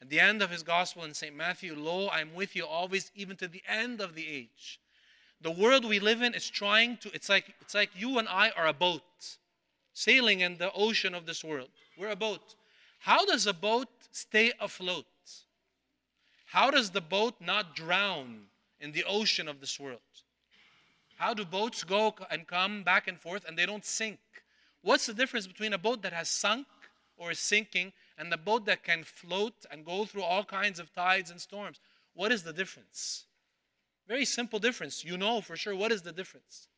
at 0.00 0.10
the 0.10 0.20
end 0.20 0.42
of 0.42 0.50
His 0.50 0.62
gospel 0.62 1.04
in 1.04 1.14
St. 1.14 1.34
Matthew 1.34 1.74
Lo, 1.74 2.08
I 2.08 2.20
am 2.20 2.34
with 2.34 2.54
you 2.54 2.66
always, 2.66 3.10
even 3.14 3.36
to 3.36 3.48
the 3.48 3.62
end 3.66 4.00
of 4.00 4.14
the 4.14 4.26
age. 4.28 4.80
The 5.40 5.50
world 5.50 5.84
we 5.84 5.98
live 5.98 6.22
in 6.22 6.34
is 6.34 6.48
trying 6.48 6.98
to, 6.98 7.10
it's 7.14 7.28
like, 7.28 7.54
it's 7.60 7.74
like 7.74 7.90
you 7.94 8.18
and 8.18 8.28
I 8.28 8.50
are 8.50 8.66
a 8.66 8.72
boat 8.72 9.02
sailing 9.92 10.40
in 10.40 10.58
the 10.58 10.72
ocean 10.72 11.14
of 11.14 11.24
this 11.24 11.44
world. 11.44 11.68
We're 11.96 12.08
a 12.08 12.16
boat. 12.16 12.54
How 12.98 13.24
does 13.24 13.46
a 13.46 13.52
boat 13.52 13.88
stay 14.10 14.52
afloat? 14.60 15.06
How 16.46 16.70
does 16.70 16.90
the 16.90 17.00
boat 17.00 17.34
not 17.40 17.76
drown 17.76 18.42
in 18.84 18.92
the 18.92 19.04
ocean 19.04 19.48
of 19.48 19.60
this 19.60 19.80
world? 19.80 20.00
How 21.16 21.32
do 21.32 21.44
boats 21.44 21.82
go 21.84 22.14
and 22.30 22.46
come 22.46 22.82
back 22.82 23.08
and 23.08 23.18
forth 23.18 23.44
and 23.48 23.56
they 23.56 23.64
don't 23.64 23.84
sink? 23.84 24.18
What's 24.82 25.06
the 25.06 25.14
difference 25.14 25.46
between 25.46 25.72
a 25.72 25.78
boat 25.78 26.02
that 26.02 26.12
has 26.12 26.28
sunk 26.28 26.66
or 27.16 27.30
is 27.30 27.38
sinking 27.38 27.94
and 28.18 28.32
a 28.32 28.36
boat 28.36 28.66
that 28.66 28.84
can 28.84 29.02
float 29.02 29.54
and 29.70 29.86
go 29.86 30.04
through 30.04 30.22
all 30.22 30.44
kinds 30.44 30.78
of 30.78 30.92
tides 30.92 31.30
and 31.30 31.40
storms? 31.40 31.80
What 32.12 32.30
is 32.30 32.42
the 32.42 32.52
difference? 32.52 33.24
Very 34.06 34.26
simple 34.26 34.58
difference. 34.58 35.02
You 35.02 35.16
know 35.16 35.40
for 35.40 35.56
sure 35.56 35.74
what 35.74 35.90
is 35.90 36.02
the 36.02 36.12
difference. 36.12 36.68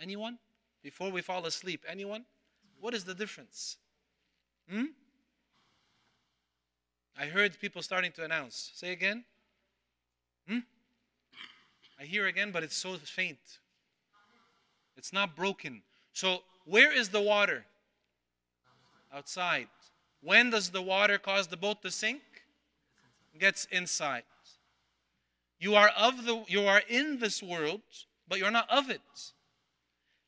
Anyone? 0.00 0.38
Before 0.80 1.10
we 1.10 1.22
fall 1.22 1.44
asleep, 1.44 1.84
anyone? 1.88 2.24
What 2.80 2.94
is 2.94 3.04
the 3.04 3.14
difference? 3.14 3.78
Hmm? 4.70 4.84
I 7.18 7.26
heard 7.26 7.58
people 7.58 7.82
starting 7.82 8.12
to 8.12 8.24
announce. 8.24 8.70
Say 8.74 8.92
again. 8.92 9.24
Hmm? 10.50 10.58
I 12.00 12.04
hear 12.04 12.26
again, 12.26 12.50
but 12.50 12.62
it's 12.62 12.76
so 12.76 12.96
faint. 12.96 13.38
It's 14.96 15.12
not 15.12 15.36
broken. 15.36 15.82
So, 16.12 16.40
where 16.64 16.92
is 16.92 17.10
the 17.10 17.20
water? 17.20 17.64
Outside. 19.14 19.68
When 20.22 20.50
does 20.50 20.70
the 20.70 20.82
water 20.82 21.18
cause 21.18 21.46
the 21.46 21.56
boat 21.56 21.82
to 21.82 21.90
sink? 21.90 22.22
It 23.32 23.40
gets 23.40 23.66
inside. 23.70 24.24
You 25.58 25.74
are 25.74 25.90
of 25.96 26.24
the 26.24 26.42
you 26.48 26.66
are 26.66 26.82
in 26.88 27.18
this 27.18 27.42
world, 27.42 27.82
but 28.28 28.38
you're 28.38 28.50
not 28.50 28.68
of 28.70 28.90
it. 28.90 29.00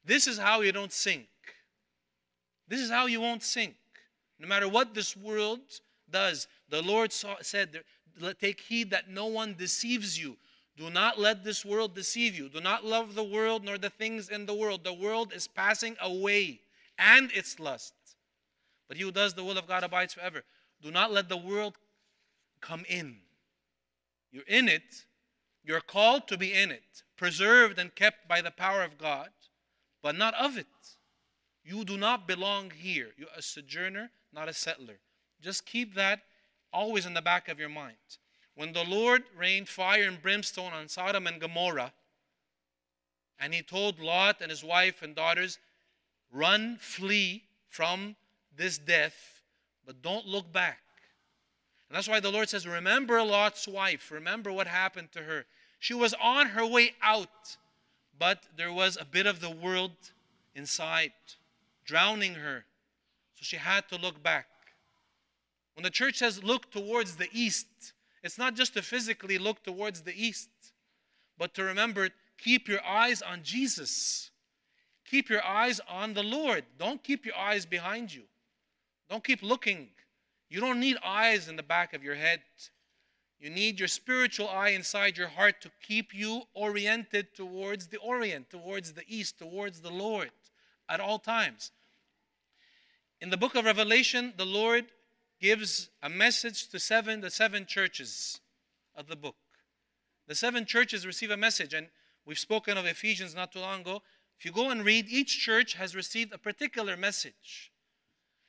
This 0.04 0.26
is 0.26 0.38
how 0.38 0.60
you 0.60 0.72
don't 0.72 0.92
sink. 0.92 1.26
This 2.68 2.80
is 2.80 2.90
how 2.90 3.06
you 3.06 3.20
won't 3.20 3.42
sink. 3.42 3.76
No 4.38 4.46
matter 4.46 4.68
what 4.68 4.94
this 4.94 5.16
world 5.16 5.60
does, 6.10 6.48
the 6.68 6.82
Lord 6.82 7.12
saw, 7.12 7.36
said, 7.40 7.82
Take 8.40 8.60
heed 8.60 8.90
that 8.90 9.08
no 9.08 9.26
one 9.26 9.54
deceives 9.54 10.18
you. 10.18 10.36
Do 10.76 10.90
not 10.90 11.18
let 11.18 11.44
this 11.44 11.64
world 11.64 11.94
deceive 11.94 12.34
you. 12.34 12.48
Do 12.48 12.60
not 12.60 12.84
love 12.84 13.14
the 13.14 13.24
world 13.24 13.64
nor 13.64 13.78
the 13.78 13.90
things 13.90 14.30
in 14.30 14.46
the 14.46 14.54
world. 14.54 14.84
The 14.84 14.92
world 14.92 15.32
is 15.34 15.46
passing 15.46 15.96
away 16.00 16.60
and 16.98 17.30
its 17.32 17.60
lust. 17.60 17.94
But 18.88 18.96
he 18.96 19.02
who 19.02 19.12
does 19.12 19.34
the 19.34 19.44
will 19.44 19.58
of 19.58 19.66
God 19.66 19.84
abides 19.84 20.14
forever. 20.14 20.42
Do 20.80 20.90
not 20.90 21.12
let 21.12 21.28
the 21.28 21.36
world 21.36 21.78
come 22.60 22.84
in. 22.88 23.16
You're 24.30 24.44
in 24.48 24.68
it. 24.68 25.04
You're 25.64 25.80
called 25.80 26.26
to 26.28 26.36
be 26.36 26.52
in 26.52 26.70
it, 26.70 27.02
preserved 27.16 27.78
and 27.78 27.94
kept 27.94 28.26
by 28.26 28.40
the 28.40 28.50
power 28.50 28.82
of 28.82 28.98
God, 28.98 29.28
but 30.02 30.16
not 30.16 30.34
of 30.34 30.58
it. 30.58 30.66
You 31.64 31.84
do 31.84 31.96
not 31.96 32.26
belong 32.26 32.70
here. 32.70 33.10
You're 33.16 33.28
a 33.36 33.42
sojourner, 33.42 34.10
not 34.32 34.48
a 34.48 34.52
settler. 34.52 34.98
Just 35.40 35.64
keep 35.64 35.94
that 35.94 36.22
always 36.72 37.06
in 37.06 37.14
the 37.14 37.22
back 37.22 37.48
of 37.48 37.58
your 37.58 37.68
mind. 37.68 37.96
When 38.54 38.72
the 38.72 38.84
Lord 38.84 39.24
rained 39.36 39.68
fire 39.68 40.08
and 40.08 40.20
brimstone 40.20 40.72
on 40.72 40.88
Sodom 40.88 41.26
and 41.26 41.40
Gomorrah, 41.40 41.92
and 43.40 43.52
he 43.52 43.62
told 43.62 43.98
Lot 43.98 44.40
and 44.40 44.50
his 44.50 44.62
wife 44.62 45.02
and 45.02 45.14
daughters, 45.14 45.58
Run, 46.32 46.76
flee 46.80 47.44
from 47.68 48.16
this 48.56 48.78
death, 48.78 49.42
but 49.86 50.02
don't 50.02 50.26
look 50.26 50.52
back. 50.52 50.80
And 51.88 51.96
that's 51.96 52.08
why 52.08 52.20
the 52.20 52.30
Lord 52.30 52.48
says, 52.48 52.66
Remember 52.66 53.22
Lot's 53.22 53.66
wife. 53.66 54.10
Remember 54.10 54.52
what 54.52 54.66
happened 54.66 55.12
to 55.12 55.22
her. 55.22 55.44
She 55.78 55.94
was 55.94 56.14
on 56.22 56.48
her 56.48 56.64
way 56.64 56.92
out, 57.02 57.56
but 58.18 58.44
there 58.56 58.72
was 58.72 58.96
a 59.00 59.04
bit 59.04 59.26
of 59.26 59.40
the 59.40 59.50
world 59.50 59.90
inside, 60.54 61.12
drowning 61.84 62.34
her. 62.34 62.64
So 63.34 63.42
she 63.42 63.56
had 63.56 63.88
to 63.88 63.96
look 63.96 64.22
back. 64.22 64.46
When 65.74 65.84
the 65.84 65.90
church 65.90 66.18
says 66.18 66.42
look 66.42 66.70
towards 66.70 67.16
the 67.16 67.28
east, 67.32 67.66
it's 68.22 68.38
not 68.38 68.54
just 68.54 68.74
to 68.74 68.82
physically 68.82 69.38
look 69.38 69.62
towards 69.64 70.02
the 70.02 70.14
east, 70.14 70.50
but 71.38 71.54
to 71.54 71.64
remember 71.64 72.10
keep 72.38 72.68
your 72.68 72.84
eyes 72.84 73.22
on 73.22 73.42
Jesus. 73.42 74.30
Keep 75.04 75.28
your 75.28 75.44
eyes 75.44 75.80
on 75.88 76.14
the 76.14 76.22
Lord. 76.22 76.64
Don't 76.78 77.02
keep 77.02 77.26
your 77.26 77.36
eyes 77.36 77.66
behind 77.66 78.14
you. 78.14 78.22
Don't 79.10 79.24
keep 79.24 79.42
looking. 79.42 79.88
You 80.48 80.60
don't 80.60 80.80
need 80.80 80.96
eyes 81.04 81.48
in 81.48 81.56
the 81.56 81.62
back 81.62 81.92
of 81.94 82.04
your 82.04 82.14
head. 82.14 82.40
You 83.40 83.50
need 83.50 83.80
your 83.80 83.88
spiritual 83.88 84.48
eye 84.48 84.68
inside 84.68 85.18
your 85.18 85.28
heart 85.28 85.60
to 85.62 85.70
keep 85.82 86.14
you 86.14 86.42
oriented 86.54 87.34
towards 87.34 87.88
the 87.88 87.98
Orient, 87.98 88.48
towards 88.50 88.92
the 88.92 89.02
East, 89.08 89.38
towards 89.38 89.80
the 89.80 89.90
Lord 89.90 90.30
at 90.88 91.00
all 91.00 91.18
times. 91.18 91.72
In 93.20 93.30
the 93.30 93.36
book 93.36 93.54
of 93.56 93.64
Revelation, 93.64 94.32
the 94.36 94.46
Lord 94.46 94.84
gives 95.42 95.90
a 96.04 96.08
message 96.08 96.68
to 96.68 96.78
seven 96.78 97.20
the 97.20 97.30
seven 97.30 97.66
churches 97.66 98.40
of 98.94 99.08
the 99.08 99.16
book. 99.16 99.34
The 100.28 100.36
seven 100.36 100.64
churches 100.64 101.04
receive 101.04 101.32
a 101.32 101.36
message, 101.36 101.74
and 101.74 101.88
we've 102.24 102.38
spoken 102.38 102.78
of 102.78 102.86
Ephesians 102.86 103.34
not 103.34 103.52
too 103.52 103.58
long 103.58 103.80
ago. 103.80 104.02
If 104.38 104.44
you 104.44 104.52
go 104.52 104.70
and 104.70 104.84
read, 104.84 105.06
each 105.08 105.40
church 105.40 105.74
has 105.74 105.96
received 105.96 106.32
a 106.32 106.38
particular 106.38 106.96
message, 106.96 107.72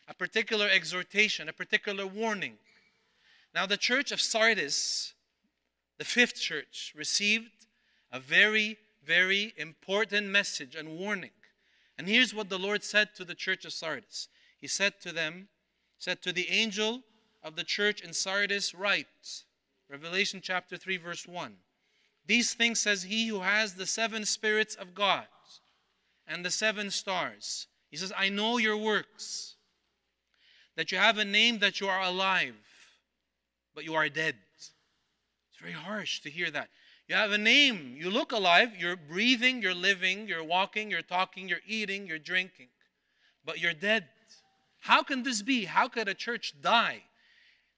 a 0.08 0.14
particular 0.14 0.70
exhortation, 0.72 1.50
a 1.50 1.54
particular 1.54 2.06
warning. 2.06 2.58
Now, 3.56 3.66
the 3.66 3.78
church 3.78 4.12
of 4.12 4.22
Sardis, 4.22 5.14
the 5.98 6.06
fifth 6.06 6.40
church, 6.40 6.94
received 6.96 7.66
a 8.12 8.20
very, 8.20 8.78
very 9.04 9.54
important 9.58 10.28
message 10.28 10.76
and 10.76 11.00
warning. 11.00 11.32
And 11.98 12.08
here's 12.08 12.36
what 12.36 12.50
the 12.50 12.60
Lord 12.60 12.84
said 12.84 13.10
to 13.16 13.26
the 13.26 13.36
church 13.36 13.66
of 13.66 13.74
Sardis 13.74 14.28
He 14.62 14.68
said 14.68 15.02
to 15.02 15.12
them, 15.12 15.50
said 16.04 16.22
to 16.22 16.34
the 16.34 16.50
angel 16.50 17.02
of 17.44 17.56
the 17.56 17.64
church 17.64 18.02
in 18.02 18.12
Sardis, 18.12 18.76
write, 18.76 19.08
Revelation 19.90 20.42
chapter 20.44 20.76
3, 20.76 20.98
verse 20.98 21.26
1. 21.26 21.56
These 22.26 22.54
things 22.56 22.82
says 22.82 23.04
he 23.04 23.28
who 23.28 23.40
has 23.40 23.76
the 23.76 23.86
seven 23.86 24.26
spirits 24.26 24.76
of 24.76 24.94
God 24.94 25.28
and 26.28 26.44
the 26.44 26.52
seven 26.52 26.92
stars. 26.92 27.68
He 27.90 27.96
says, 27.96 28.12
I 28.18 28.28
know 28.28 28.58
your 28.58 28.76
works, 28.76 29.56
that 30.76 30.92
you 30.92 30.98
have 30.98 31.20
a 31.20 31.24
name 31.24 31.60
that 31.60 31.80
you 31.80 31.88
are 31.88 32.02
alive, 32.02 32.56
but 33.74 33.86
you 33.86 33.94
are 33.94 34.10
dead. 34.10 34.36
It's 34.58 35.62
very 35.62 35.72
harsh 35.72 36.20
to 36.24 36.30
hear 36.30 36.52
that. 36.52 36.68
You 37.08 37.16
have 37.16 37.32
a 37.32 37.38
name, 37.38 37.96
you 37.98 38.10
look 38.10 38.34
alive, 38.34 38.76
you're 38.78 38.98
breathing, 38.98 39.62
you're 39.62 39.74
living, 39.74 40.28
you're 40.28 40.44
walking, 40.44 40.92
you're 40.92 41.02
talking, 41.02 41.48
you're 41.48 41.60
eating, 41.66 42.08
you're 42.08 42.20
drinking, 42.20 42.68
but 43.46 43.62
you're 43.62 43.74
dead. 43.74 44.10
How 44.84 45.02
can 45.02 45.24
this 45.24 45.42
be? 45.42 45.64
How 45.64 45.88
could 45.88 46.10
a 46.10 46.14
church 46.14 46.56
die? 46.62 47.04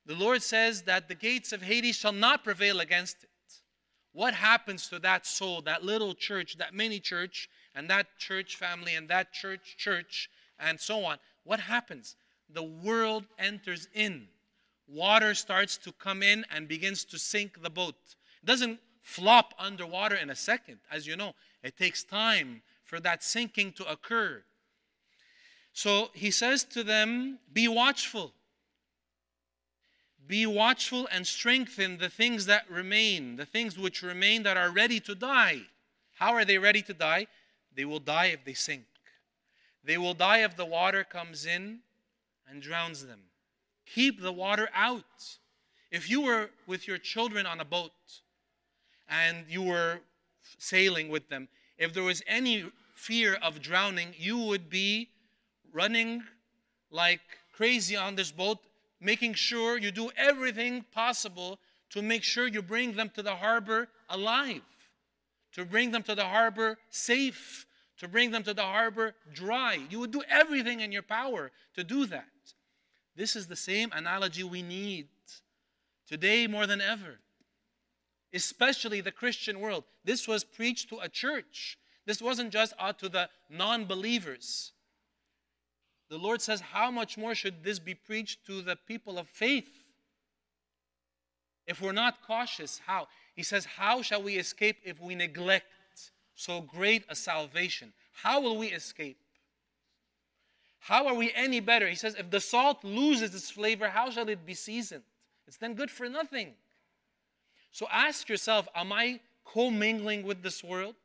The 0.07 0.15
Lord 0.15 0.41
says 0.41 0.81
that 0.83 1.07
the 1.07 1.13
gates 1.13 1.53
of 1.53 1.61
Hades 1.61 1.95
shall 1.95 2.11
not 2.11 2.43
prevail 2.43 2.79
against 2.79 3.23
it. 3.23 3.29
What 4.11 4.33
happens 4.33 4.89
to 4.89 4.97
that 4.99 5.27
soul, 5.27 5.61
that 5.61 5.83
little 5.83 6.15
church, 6.15 6.57
that 6.57 6.73
mini 6.73 6.99
church, 6.99 7.47
and 7.75 7.87
that 7.91 8.07
church 8.17 8.55
family, 8.55 8.95
and 8.95 9.07
that 9.09 9.33
church 9.33 9.75
church, 9.77 10.31
and 10.59 10.79
so 10.79 11.05
on? 11.05 11.19
What 11.43 11.59
happens? 11.59 12.15
The 12.49 12.63
world 12.63 13.25
enters 13.37 13.87
in. 13.93 14.27
Water 14.87 15.35
starts 15.35 15.77
to 15.77 15.91
come 15.91 16.23
in 16.23 16.43
and 16.49 16.67
begins 16.67 17.05
to 17.05 17.19
sink 17.19 17.61
the 17.61 17.69
boat. 17.69 18.15
It 18.41 18.47
doesn't 18.47 18.79
flop 19.03 19.53
underwater 19.59 20.15
in 20.15 20.31
a 20.31 20.35
second. 20.35 20.79
As 20.91 21.05
you 21.05 21.15
know, 21.15 21.33
it 21.61 21.77
takes 21.77 22.03
time 22.03 22.63
for 22.83 22.99
that 23.01 23.23
sinking 23.23 23.73
to 23.73 23.85
occur. 23.85 24.43
So 25.75 26.09
he 26.13 26.31
says 26.31 26.63
to 26.63 26.85
them, 26.85 27.37
Be 27.51 27.67
watchful. 27.67 28.31
Be 30.25 30.45
watchful 30.45 31.05
and 31.11 31.27
strengthen 31.27 31.97
the 31.97 32.07
things 32.07 32.45
that 32.45 32.67
remain, 32.71 33.35
the 33.35 33.45
things 33.45 33.77
which 33.77 34.01
remain 34.01 34.43
that 34.43 34.55
are 34.55 34.71
ready 34.71 35.01
to 35.01 35.13
die. 35.13 35.63
How 36.15 36.31
are 36.33 36.45
they 36.45 36.57
ready 36.57 36.81
to 36.83 36.93
die? 36.93 37.27
They 37.75 37.83
will 37.83 37.99
die 37.99 38.27
if 38.27 38.45
they 38.45 38.53
sink. 38.53 38.85
They 39.83 39.97
will 39.97 40.13
die 40.13 40.39
if 40.45 40.55
the 40.55 40.65
water 40.65 41.03
comes 41.03 41.45
in 41.45 41.79
and 42.49 42.61
drowns 42.61 43.05
them. 43.05 43.19
Keep 43.85 44.21
the 44.21 44.31
water 44.31 44.69
out. 44.73 45.37
If 45.91 46.09
you 46.09 46.21
were 46.21 46.51
with 46.65 46.87
your 46.87 46.97
children 46.97 47.45
on 47.45 47.59
a 47.59 47.65
boat 47.65 47.91
and 49.09 49.45
you 49.49 49.61
were 49.61 49.99
sailing 50.57 51.09
with 51.09 51.27
them, 51.27 51.49
if 51.77 51.93
there 51.93 52.03
was 52.03 52.23
any 52.27 52.71
fear 52.95 53.35
of 53.35 53.61
drowning, 53.61 54.15
you 54.17 54.37
would 54.37 54.69
be 54.69 55.09
running 55.75 56.23
like 56.89 57.19
crazy 57.53 57.95
on 57.97 58.15
this 58.15 58.31
boat, 58.31 58.59
making 59.01 59.33
sure 59.33 59.77
you 59.77 59.91
do 59.91 60.09
everything 60.15 60.85
possible 60.93 61.59
to 61.89 62.01
make 62.01 62.23
sure 62.23 62.47
you 62.47 62.61
bring 62.61 62.93
them 62.93 63.11
to 63.13 63.21
the 63.21 63.35
harbor 63.35 63.89
alive, 64.09 64.61
to 65.51 65.65
bring 65.65 65.91
them 65.91 66.01
to 66.01 66.15
the 66.15 66.23
harbor 66.23 66.77
safe, 66.89 67.65
to 67.99 68.07
bring 68.07 68.31
them 68.31 68.43
to 68.43 68.53
the 68.53 68.63
harbor 68.63 69.13
dry. 69.33 69.77
You 69.89 69.99
would 69.99 70.11
do 70.11 70.23
everything 70.29 70.79
in 70.79 70.91
your 70.91 71.03
power 71.03 71.51
to 71.75 71.83
do 71.83 72.05
that. 72.07 72.25
This 73.15 73.35
is 73.35 73.47
the 73.47 73.55
same 73.55 73.91
analogy 73.93 74.43
we 74.43 74.61
need 74.61 75.07
today 76.07 76.47
more 76.47 76.67
than 76.67 76.81
ever, 76.81 77.19
especially 78.33 79.01
the 79.01 79.11
Christian 79.11 79.59
world. 79.59 79.83
This 80.03 80.27
was 80.27 80.43
preached 80.43 80.89
to 80.89 80.99
a 80.99 81.09
church. 81.09 81.77
This 82.05 82.21
wasn't 82.21 82.51
just 82.51 82.73
out 82.79 82.99
to 82.99 83.09
the 83.09 83.29
non 83.49 83.85
believers. 83.85 84.71
The 86.09 86.17
Lord 86.17 86.41
says, 86.41 86.61
How 86.61 86.91
much 86.91 87.17
more 87.17 87.35
should 87.35 87.63
this 87.63 87.79
be 87.79 87.95
preached 87.95 88.45
to 88.45 88.61
the 88.61 88.75
people 88.75 89.17
of 89.17 89.27
faith? 89.27 89.69
If 91.67 91.81
we're 91.81 91.93
not 91.93 92.21
cautious, 92.25 92.79
how? 92.85 93.07
He 93.35 93.43
says, 93.43 93.65
How 93.65 94.01
shall 94.01 94.21
we 94.21 94.35
escape 94.35 94.77
if 94.83 95.01
we 95.01 95.15
neglect 95.15 95.65
so 96.35 96.61
great 96.61 97.05
a 97.09 97.15
salvation? 97.15 97.91
How 98.13 98.39
will 98.39 98.57
we 98.57 98.67
escape? 98.67 99.17
How 100.79 101.07
are 101.07 101.15
we 101.15 101.33
any 101.33 101.59
better? 101.59 101.87
He 101.87 101.95
says, 101.95 102.15
If 102.15 102.29
the 102.29 102.39
salt 102.39 102.83
loses 102.83 103.33
its 103.33 103.49
flavor, 103.49 103.89
how 103.89 104.11
shall 104.11 104.29
it 104.29 104.45
be 104.45 104.53
seasoned? 104.53 105.03
It's 105.47 105.57
then 105.57 105.73
good 105.73 105.89
for 105.89 106.07
nothing. 106.07 106.53
So 107.71 107.87
ask 107.91 108.29
yourself, 108.29 108.67
Am 108.75 108.93
I 108.93 109.19
commingling 109.43 110.23
with 110.23 110.43
this 110.43 110.63
world? 110.63 110.95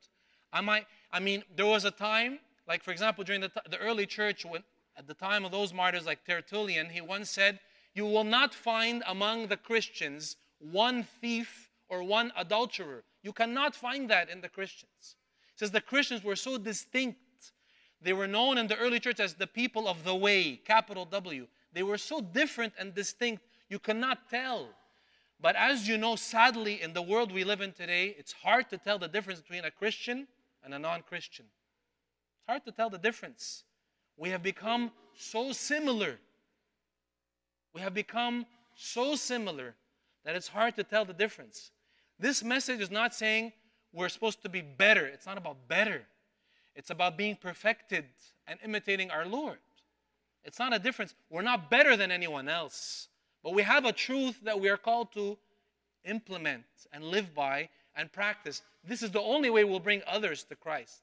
Am 0.53 0.69
I, 0.69 0.85
I 1.11 1.21
mean, 1.21 1.43
there 1.57 1.67
was 1.67 1.87
a 1.87 1.91
time, 1.91 2.39
like 2.69 2.83
for 2.83 2.91
example, 2.91 3.25
during 3.25 3.41
the, 3.41 3.51
the 3.71 3.79
early 3.79 4.05
church, 4.05 4.45
when, 4.45 4.63
at 5.01 5.07
the 5.07 5.15
time 5.15 5.47
of 5.47 5.51
those 5.51 5.73
martyrs 5.73 6.05
like 6.05 6.27
Tertullian, 6.27 6.91
he 6.91 7.01
once 7.01 7.31
said, 7.31 7.59
You 7.95 8.05
will 8.05 8.23
not 8.23 8.55
find 8.55 9.03
among 9.07 9.47
the 9.47 9.57
Christians 9.57 10.37
one 10.59 11.05
thief 11.23 11.71
or 11.89 12.03
one 12.03 12.31
adulterer. 12.37 13.03
You 13.23 13.33
cannot 13.33 13.75
find 13.75 14.11
that 14.11 14.29
in 14.29 14.43
the 14.43 14.51
Christians. 14.51 15.17
He 15.55 15.57
says 15.57 15.71
the 15.71 15.81
Christians 15.81 16.23
were 16.23 16.37
so 16.37 16.59
distinct. 16.59 17.19
They 18.03 18.13
were 18.13 18.27
known 18.27 18.59
in 18.59 18.67
the 18.67 18.77
early 18.77 19.01
church 19.01 19.21
as 19.21 19.33
the 19.33 19.47
people 19.47 19.89
of 19.89 20.05
the 20.05 20.15
way, 20.15 20.57
capital 20.57 21.07
W. 21.07 21.47
They 21.73 21.83
were 21.83 21.97
so 21.97 22.21
different 22.21 22.75
and 22.79 22.95
distinct, 22.95 23.43
you 23.71 23.79
cannot 23.79 24.29
tell. 24.29 24.69
But 25.41 25.57
as 25.57 25.89
you 25.89 25.97
know, 25.97 26.15
sadly, 26.15 26.83
in 26.83 26.93
the 26.93 27.01
world 27.01 27.33
we 27.33 27.45
live 27.45 27.63
in 27.63 27.73
today, 27.73 28.15
it's 28.19 28.33
hard 28.33 28.69
to 28.69 28.77
tell 28.77 28.99
the 28.99 29.09
difference 29.09 29.41
between 29.41 29.65
a 29.65 29.71
Christian 29.71 30.29
and 30.63 30.75
a 30.75 30.79
non 30.79 31.01
Christian. 31.01 31.47
It's 31.47 32.47
hard 32.47 32.67
to 32.67 32.73
tell 32.73 32.91
the 32.91 32.99
difference. 32.99 33.65
We 34.21 34.29
have 34.29 34.43
become 34.43 34.93
so 35.17 35.51
similar. 35.51 36.19
We 37.75 37.81
have 37.81 37.95
become 37.95 38.45
so 38.77 39.17
similar 39.17 39.75
that 40.27 40.37
it's 40.37 40.47
hard 40.47 40.77
to 40.77 40.85
tell 40.85 41.07
the 41.07 41.15
difference. 41.15 41.71
This 42.19 42.45
message 42.45 42.81
is 42.81 42.91
not 42.91 43.15
saying 43.15 43.53
we're 43.95 44.11
supposed 44.11 44.43
to 44.43 44.51
be 44.51 44.61
better. 44.61 45.07
It's 45.07 45.25
not 45.25 45.39
about 45.39 45.57
better. 45.69 46.03
It's 46.77 46.91
about 46.91 47.17
being 47.17 47.35
perfected 47.35 48.05
and 48.47 48.59
imitating 48.63 49.11
our 49.11 49.25
Lord. 49.25 49.57
It's 50.45 50.59
not 50.59 50.75
a 50.75 50.79
difference. 50.79 51.15
We're 51.31 51.41
not 51.41 51.71
better 51.71 51.97
than 51.97 52.11
anyone 52.13 52.47
else, 52.47 53.09
but 53.43 53.55
we 53.55 53.63
have 53.63 53.87
a 53.87 53.93
truth 53.93 54.39
that 54.45 54.61
we 54.61 54.69
are 54.69 54.77
called 54.77 55.13
to 55.15 55.39
implement 56.05 56.65
and 56.93 57.05
live 57.05 57.35
by 57.35 57.71
and 57.97 58.13
practice. 58.13 58.61
This 58.85 59.03
is 59.03 59.11
the 59.11 59.23
only 59.23 59.49
way 59.49 59.65
we'll 59.65 59.81
bring 59.81 60.03
others 60.07 60.45
to 60.45 60.57
Christ. 60.57 61.01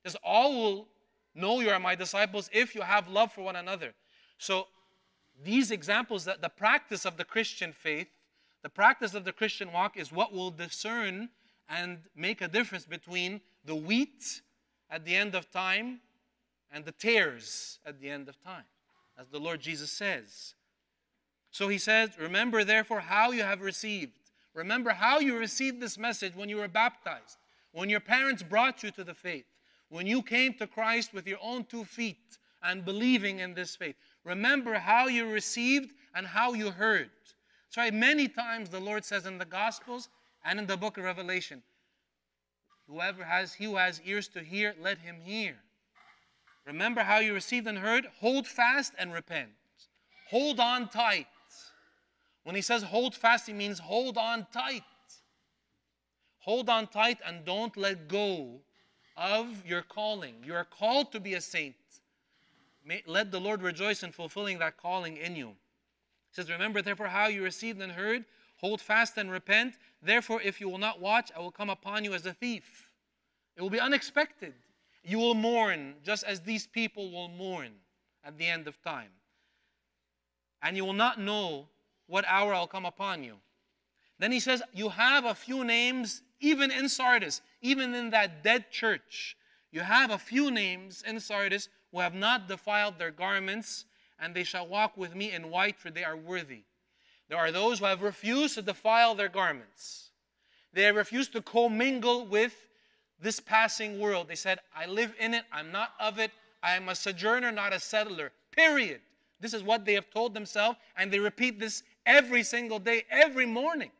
Because 0.00 0.16
all 0.22 0.54
will 0.54 0.88
know 1.34 1.60
you 1.60 1.70
are 1.70 1.80
my 1.80 1.94
disciples 1.94 2.50
if 2.52 2.74
you 2.74 2.82
have 2.82 3.08
love 3.08 3.32
for 3.32 3.42
one 3.42 3.56
another. 3.56 3.94
So, 4.38 4.66
these 5.44 5.70
examples 5.70 6.24
that 6.24 6.42
the 6.42 6.48
practice 6.48 7.04
of 7.04 7.16
the 7.16 7.24
Christian 7.24 7.72
faith 7.72 8.08
the 8.62 8.68
practice 8.68 9.14
of 9.14 9.24
the 9.24 9.32
Christian 9.32 9.72
walk 9.72 9.96
is 9.96 10.10
what 10.10 10.32
will 10.32 10.50
discern 10.50 11.28
and 11.68 11.98
make 12.16 12.40
a 12.40 12.48
difference 12.48 12.86
between 12.86 13.40
the 13.64 13.74
wheat 13.74 14.42
at 14.90 15.04
the 15.04 15.14
end 15.14 15.34
of 15.34 15.50
time 15.50 16.00
and 16.72 16.84
the 16.84 16.92
tares 16.92 17.78
at 17.86 18.00
the 18.00 18.10
end 18.10 18.28
of 18.28 18.42
time, 18.42 18.64
as 19.18 19.28
the 19.28 19.38
Lord 19.38 19.60
Jesus 19.60 19.90
says. 19.90 20.54
So 21.50 21.68
he 21.68 21.78
says, 21.78 22.10
Remember 22.18 22.64
therefore 22.64 23.00
how 23.00 23.30
you 23.30 23.42
have 23.42 23.60
received. 23.60 24.18
Remember 24.54 24.90
how 24.90 25.20
you 25.20 25.38
received 25.38 25.80
this 25.80 25.96
message 25.96 26.34
when 26.34 26.48
you 26.48 26.56
were 26.56 26.68
baptized, 26.68 27.38
when 27.72 27.88
your 27.88 28.00
parents 28.00 28.42
brought 28.42 28.82
you 28.82 28.90
to 28.90 29.04
the 29.04 29.14
faith, 29.14 29.46
when 29.88 30.06
you 30.06 30.22
came 30.22 30.54
to 30.54 30.66
Christ 30.66 31.14
with 31.14 31.26
your 31.26 31.38
own 31.42 31.64
two 31.64 31.84
feet 31.84 32.38
and 32.62 32.84
believing 32.84 33.38
in 33.38 33.54
this 33.54 33.76
faith. 33.76 33.96
Remember 34.24 34.74
how 34.74 35.06
you 35.06 35.26
received 35.26 35.92
and 36.14 36.26
how 36.26 36.52
you 36.52 36.70
heard. 36.70 37.10
That's 37.66 37.76
why 37.76 37.90
many 37.90 38.28
times 38.28 38.68
the 38.68 38.80
Lord 38.80 39.04
says 39.04 39.26
in 39.26 39.38
the 39.38 39.44
Gospels 39.44 40.08
and 40.44 40.58
in 40.58 40.66
the 40.66 40.76
book 40.76 40.98
of 40.98 41.04
Revelation, 41.04 41.62
Whoever 42.88 43.22
has, 43.22 43.52
he 43.52 43.66
who 43.66 43.76
has 43.76 44.00
ears 44.04 44.28
to 44.28 44.40
hear, 44.40 44.74
let 44.80 44.98
him 44.98 45.16
hear. 45.22 45.56
Remember 46.66 47.02
how 47.02 47.18
you 47.18 47.34
received 47.34 47.66
and 47.66 47.76
heard? 47.76 48.06
Hold 48.20 48.46
fast 48.46 48.94
and 48.98 49.12
repent. 49.12 49.50
Hold 50.30 50.58
on 50.58 50.88
tight. 50.88 51.26
When 52.44 52.54
he 52.54 52.62
says 52.62 52.82
hold 52.82 53.14
fast, 53.14 53.46
he 53.46 53.52
means 53.52 53.78
hold 53.78 54.16
on 54.16 54.46
tight. 54.52 54.82
Hold 56.38 56.70
on 56.70 56.86
tight 56.86 57.18
and 57.26 57.44
don't 57.44 57.76
let 57.76 58.08
go 58.08 58.60
of 59.18 59.66
your 59.66 59.82
calling. 59.82 60.34
You 60.44 60.54
are 60.54 60.64
called 60.64 61.12
to 61.12 61.20
be 61.20 61.34
a 61.34 61.40
saint. 61.40 61.74
May, 62.84 63.02
let 63.06 63.30
the 63.30 63.40
Lord 63.40 63.60
rejoice 63.60 64.02
in 64.02 64.12
fulfilling 64.12 64.58
that 64.60 64.76
calling 64.78 65.16
in 65.18 65.36
you 65.36 65.48
He 65.48 65.54
says, 66.32 66.50
Remember 66.50 66.80
therefore 66.80 67.08
how 67.08 67.26
you 67.26 67.42
received 67.42 67.82
and 67.82 67.92
heard, 67.92 68.24
hold 68.56 68.80
fast 68.80 69.18
and 69.18 69.30
repent. 69.30 69.74
Therefore, 70.00 70.40
if 70.42 70.60
you 70.60 70.68
will 70.68 70.78
not 70.78 71.00
watch, 71.00 71.30
I 71.36 71.40
will 71.40 71.50
come 71.50 71.68
upon 71.68 72.04
you 72.04 72.14
as 72.14 72.24
a 72.24 72.32
thief. 72.32 72.90
It 73.56 73.62
will 73.62 73.70
be 73.70 73.80
unexpected. 73.80 74.54
You 75.04 75.18
will 75.18 75.34
mourn 75.34 75.94
just 76.04 76.24
as 76.24 76.40
these 76.40 76.66
people 76.66 77.10
will 77.10 77.28
mourn 77.28 77.70
at 78.24 78.38
the 78.38 78.46
end 78.46 78.68
of 78.68 78.80
time. 78.82 79.10
And 80.62 80.76
you 80.76 80.84
will 80.84 80.92
not 80.92 81.20
know 81.20 81.66
what 82.06 82.24
hour 82.26 82.54
I'll 82.54 82.66
come 82.66 82.86
upon 82.86 83.24
you. 83.24 83.36
Then 84.18 84.32
he 84.32 84.40
says, 84.40 84.62
You 84.72 84.88
have 84.88 85.24
a 85.24 85.34
few 85.34 85.64
names, 85.64 86.22
even 86.40 86.70
in 86.70 86.88
Sardis, 86.88 87.40
even 87.60 87.94
in 87.94 88.10
that 88.10 88.42
dead 88.42 88.70
church. 88.70 89.36
You 89.70 89.80
have 89.80 90.10
a 90.10 90.18
few 90.18 90.50
names 90.50 91.04
in 91.06 91.20
Sardis 91.20 91.68
who 91.92 92.00
have 92.00 92.14
not 92.14 92.48
defiled 92.48 92.98
their 92.98 93.10
garments 93.10 93.84
and 94.18 94.34
they 94.34 94.44
shall 94.44 94.66
walk 94.66 94.96
with 94.96 95.14
me 95.14 95.32
in 95.32 95.50
white, 95.50 95.78
for 95.78 95.90
they 95.90 96.04
are 96.04 96.16
worthy. 96.16 96.62
There 97.28 97.38
are 97.38 97.52
those 97.52 97.78
who 97.78 97.84
have 97.84 98.02
refused 98.02 98.54
to 98.54 98.62
defile 98.62 99.14
their 99.14 99.28
garments. 99.28 100.10
They 100.72 100.82
have 100.82 100.96
refused 100.96 101.32
to 101.32 101.42
commingle 101.42 102.26
with 102.26 102.54
this 103.20 103.40
passing 103.40 103.98
world. 103.98 104.28
They 104.28 104.34
said, 104.34 104.58
I 104.74 104.86
live 104.86 105.14
in 105.20 105.34
it, 105.34 105.44
I'm 105.52 105.70
not 105.70 105.92
of 106.00 106.18
it, 106.18 106.30
I 106.62 106.72
am 106.72 106.88
a 106.88 106.94
sojourner, 106.94 107.52
not 107.52 107.72
a 107.72 107.80
settler. 107.80 108.32
Period. 108.50 109.00
This 109.40 109.54
is 109.54 109.62
what 109.62 109.84
they 109.84 109.94
have 109.94 110.10
told 110.10 110.34
themselves, 110.34 110.78
and 110.96 111.12
they 111.12 111.20
repeat 111.20 111.60
this 111.60 111.82
every 112.06 112.42
single 112.42 112.78
day, 112.78 113.04
every 113.10 113.46
morning. 113.46 113.90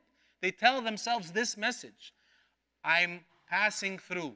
They 0.40 0.50
tell 0.50 0.80
themselves 0.80 1.32
this 1.32 1.56
message 1.56 2.12
I'm 2.84 3.20
passing 3.48 3.98
through. 3.98 4.34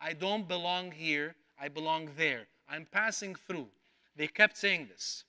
I 0.00 0.12
don't 0.12 0.46
belong 0.46 0.92
here, 0.92 1.34
I 1.60 1.68
belong 1.68 2.10
there. 2.16 2.46
I'm 2.68 2.86
passing 2.90 3.34
through. 3.34 3.68
They 4.16 4.26
kept 4.26 4.56
saying 4.56 4.88
this. 4.90 5.24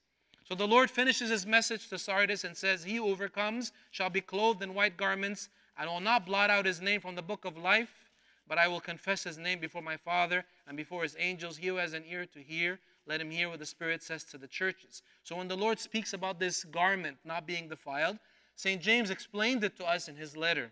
So 0.48 0.54
the 0.54 0.68
Lord 0.68 0.92
finishes 0.92 1.30
his 1.30 1.46
message 1.46 1.90
to 1.90 1.98
Sardis 1.98 2.44
and 2.44 2.56
says, 2.56 2.84
He 2.84 2.98
who 2.98 3.08
overcomes 3.08 3.72
shall 3.92 4.10
be 4.10 4.22
clothed 4.22 4.62
in 4.62 4.74
white 4.74 4.98
garments. 4.98 5.50
And 5.78 5.90
will 5.90 6.00
not 6.00 6.26
blot 6.26 6.50
out 6.50 6.66
his 6.66 6.82
name 6.82 7.02
from 7.02 7.16
the 7.16 7.22
book 7.22 7.44
of 7.44 7.58
life, 7.58 8.10
but 8.48 8.58
I 8.58 8.68
will 8.68 8.80
confess 8.80 9.24
his 9.26 9.38
name 9.38 9.60
before 9.60 9.82
my 9.82 9.98
Father 9.98 10.46
and 10.68 10.78
before 10.78 11.04
his 11.04 11.18
angels. 11.20 11.58
He 11.58 11.68
who 11.68 11.76
has 11.76 11.94
an 11.94 12.06
ear 12.10 12.26
to 12.28 12.40
hear, 12.40 12.80
let 13.06 13.20
him 13.20 13.30
hear 13.30 13.50
what 13.50 13.60
the 13.60 13.66
Spirit 13.66 14.02
says 14.02 14.24
to 14.26 14.38
the 14.38 14.48
churches. 14.48 15.04
So 15.24 15.36
when 15.36 15.50
the 15.50 15.58
Lord 15.58 15.80
speaks 15.80 16.14
about 16.14 16.40
this 16.40 16.64
garment 16.64 17.18
not 17.26 17.46
being 17.46 17.68
defiled, 17.68 18.20
St. 18.56 18.82
James 18.82 19.10
explained 19.10 19.64
it 19.64 19.78
to 19.78 19.86
us 19.86 20.08
in 20.08 20.16
his 20.16 20.36
letter. 20.36 20.72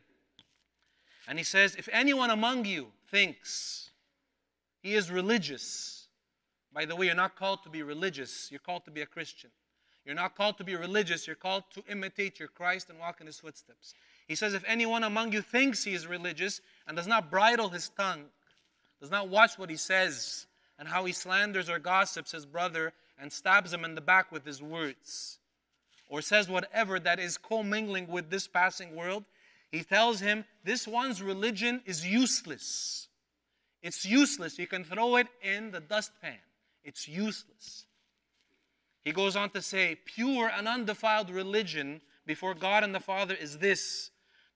And 1.28 1.38
he 1.38 1.44
says, 1.44 1.76
If 1.76 1.90
anyone 1.92 2.30
among 2.30 2.66
you 2.66 2.88
thinks 3.10 3.90
he 4.82 4.96
is 4.96 5.12
religious, 5.12 6.08
by 6.74 6.86
the 6.86 6.96
way, 6.96 7.06
you're 7.06 7.16
not 7.16 7.36
called 7.36 7.64
to 7.64 7.70
be 7.70 7.84
religious, 7.84 8.50
you're 8.52 8.60
called 8.60 8.86
to 8.86 8.92
be 8.92 9.02
a 9.02 9.06
Christian. 9.06 9.52
You're 10.06 10.16
not 10.16 10.36
called 10.36 10.58
to 10.58 10.64
be 10.64 10.76
religious, 10.76 11.28
you're 11.28 11.36
called 11.36 11.64
to 11.76 11.84
imitate 11.90 12.40
your 12.40 12.50
Christ 12.50 12.90
and 12.90 13.00
walk 13.00 13.22
in 13.22 13.28
his 13.28 13.40
footsteps. 13.40 13.94
He 14.28 14.36
says, 14.36 14.54
If 14.54 14.64
anyone 14.68 15.04
among 15.04 15.32
you 15.32 15.42
thinks 15.42 15.84
he 15.84 15.94
is 15.94 16.08
religious 16.08 16.62
and 16.88 16.98
does 16.98 17.08
not 17.08 17.32
bridle 17.32 17.70
his 17.70 17.90
tongue, 17.90 18.26
does 19.00 19.12
not 19.12 19.30
watch 19.30 19.58
what 19.58 19.70
he 19.70 19.78
says, 19.78 20.46
and 20.80 20.88
how 20.88 21.06
he 21.06 21.14
slanders 21.14 21.70
or 21.70 21.80
gossips 21.80 22.32
his 22.32 22.46
brother 22.46 22.94
and 23.20 23.32
stabs 23.32 23.72
him 23.72 23.86
in 23.86 23.96
the 23.96 24.02
back 24.02 24.32
with 24.32 24.46
his 24.46 24.62
words, 24.62 25.40
or 26.14 26.22
says 26.22 26.48
whatever 26.48 27.00
that 27.00 27.20
is 27.20 27.40
commingling 27.40 28.08
with 28.08 28.30
this 28.30 28.48
passing 28.48 28.96
world, 28.96 29.24
he 29.72 29.84
tells 29.84 30.20
him 30.20 30.46
this 30.64 30.88
one's 30.88 31.24
religion 31.24 31.82
is 31.88 32.06
useless. 32.06 33.08
It's 33.82 34.06
useless. 34.06 34.60
You 34.60 34.68
can 34.68 34.84
throw 34.84 35.16
it 35.16 35.26
in 35.42 35.72
the 35.72 35.80
dustpan. 35.80 36.38
It's 36.84 37.08
useless. 37.08 37.88
He 39.02 39.12
goes 39.12 39.36
on 39.36 39.50
to 39.50 39.62
say, 39.64 39.98
pure 40.06 40.52
and 40.56 40.68
undefiled 40.68 41.32
religion 41.32 42.00
before 42.28 42.54
God 42.54 42.84
and 42.84 42.94
the 42.94 43.00
Father 43.00 43.34
is 43.34 43.58
this 43.58 44.12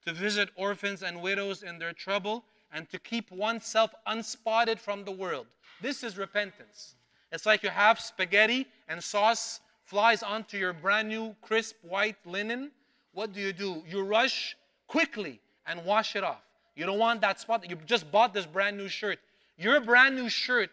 to 0.06 0.12
visit 0.12 0.50
orphans 0.54 1.02
and 1.02 1.20
widows 1.20 1.64
in 1.64 1.80
their 1.80 1.92
trouble 1.92 2.44
and 2.72 2.88
to 2.90 3.00
keep 3.00 3.32
oneself 3.32 3.92
unspotted 4.06 4.78
from 4.78 5.02
the 5.02 5.10
world. 5.10 5.48
This 5.82 6.04
is 6.04 6.16
repentance. 6.18 6.94
It's 7.32 7.46
like 7.46 7.64
you 7.64 7.70
have 7.70 7.98
spaghetti 7.98 8.68
and 8.86 9.02
sauce 9.02 9.58
flies 9.88 10.22
onto 10.22 10.58
your 10.58 10.74
brand 10.74 11.08
new 11.08 11.34
crisp 11.40 11.76
white 11.82 12.16
linen. 12.26 12.70
What 13.14 13.32
do 13.32 13.40
you 13.40 13.54
do? 13.54 13.82
You 13.88 14.02
rush 14.02 14.54
quickly 14.86 15.40
and 15.66 15.82
wash 15.84 16.14
it 16.14 16.22
off. 16.22 16.42
You 16.76 16.84
don't 16.84 16.98
want 16.98 17.22
that 17.22 17.40
spot. 17.40 17.68
You 17.68 17.76
just 17.86 18.12
bought 18.12 18.34
this 18.34 18.44
brand 18.44 18.76
new 18.76 18.88
shirt. 18.88 19.18
Your 19.56 19.80
brand 19.80 20.14
new 20.14 20.28
shirt 20.28 20.70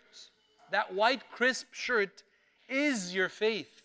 that 0.72 0.94
white, 0.94 1.22
crisp 1.32 1.68
shirt 1.72 2.24
is 2.68 3.16
your 3.16 3.30
faith, 3.30 3.84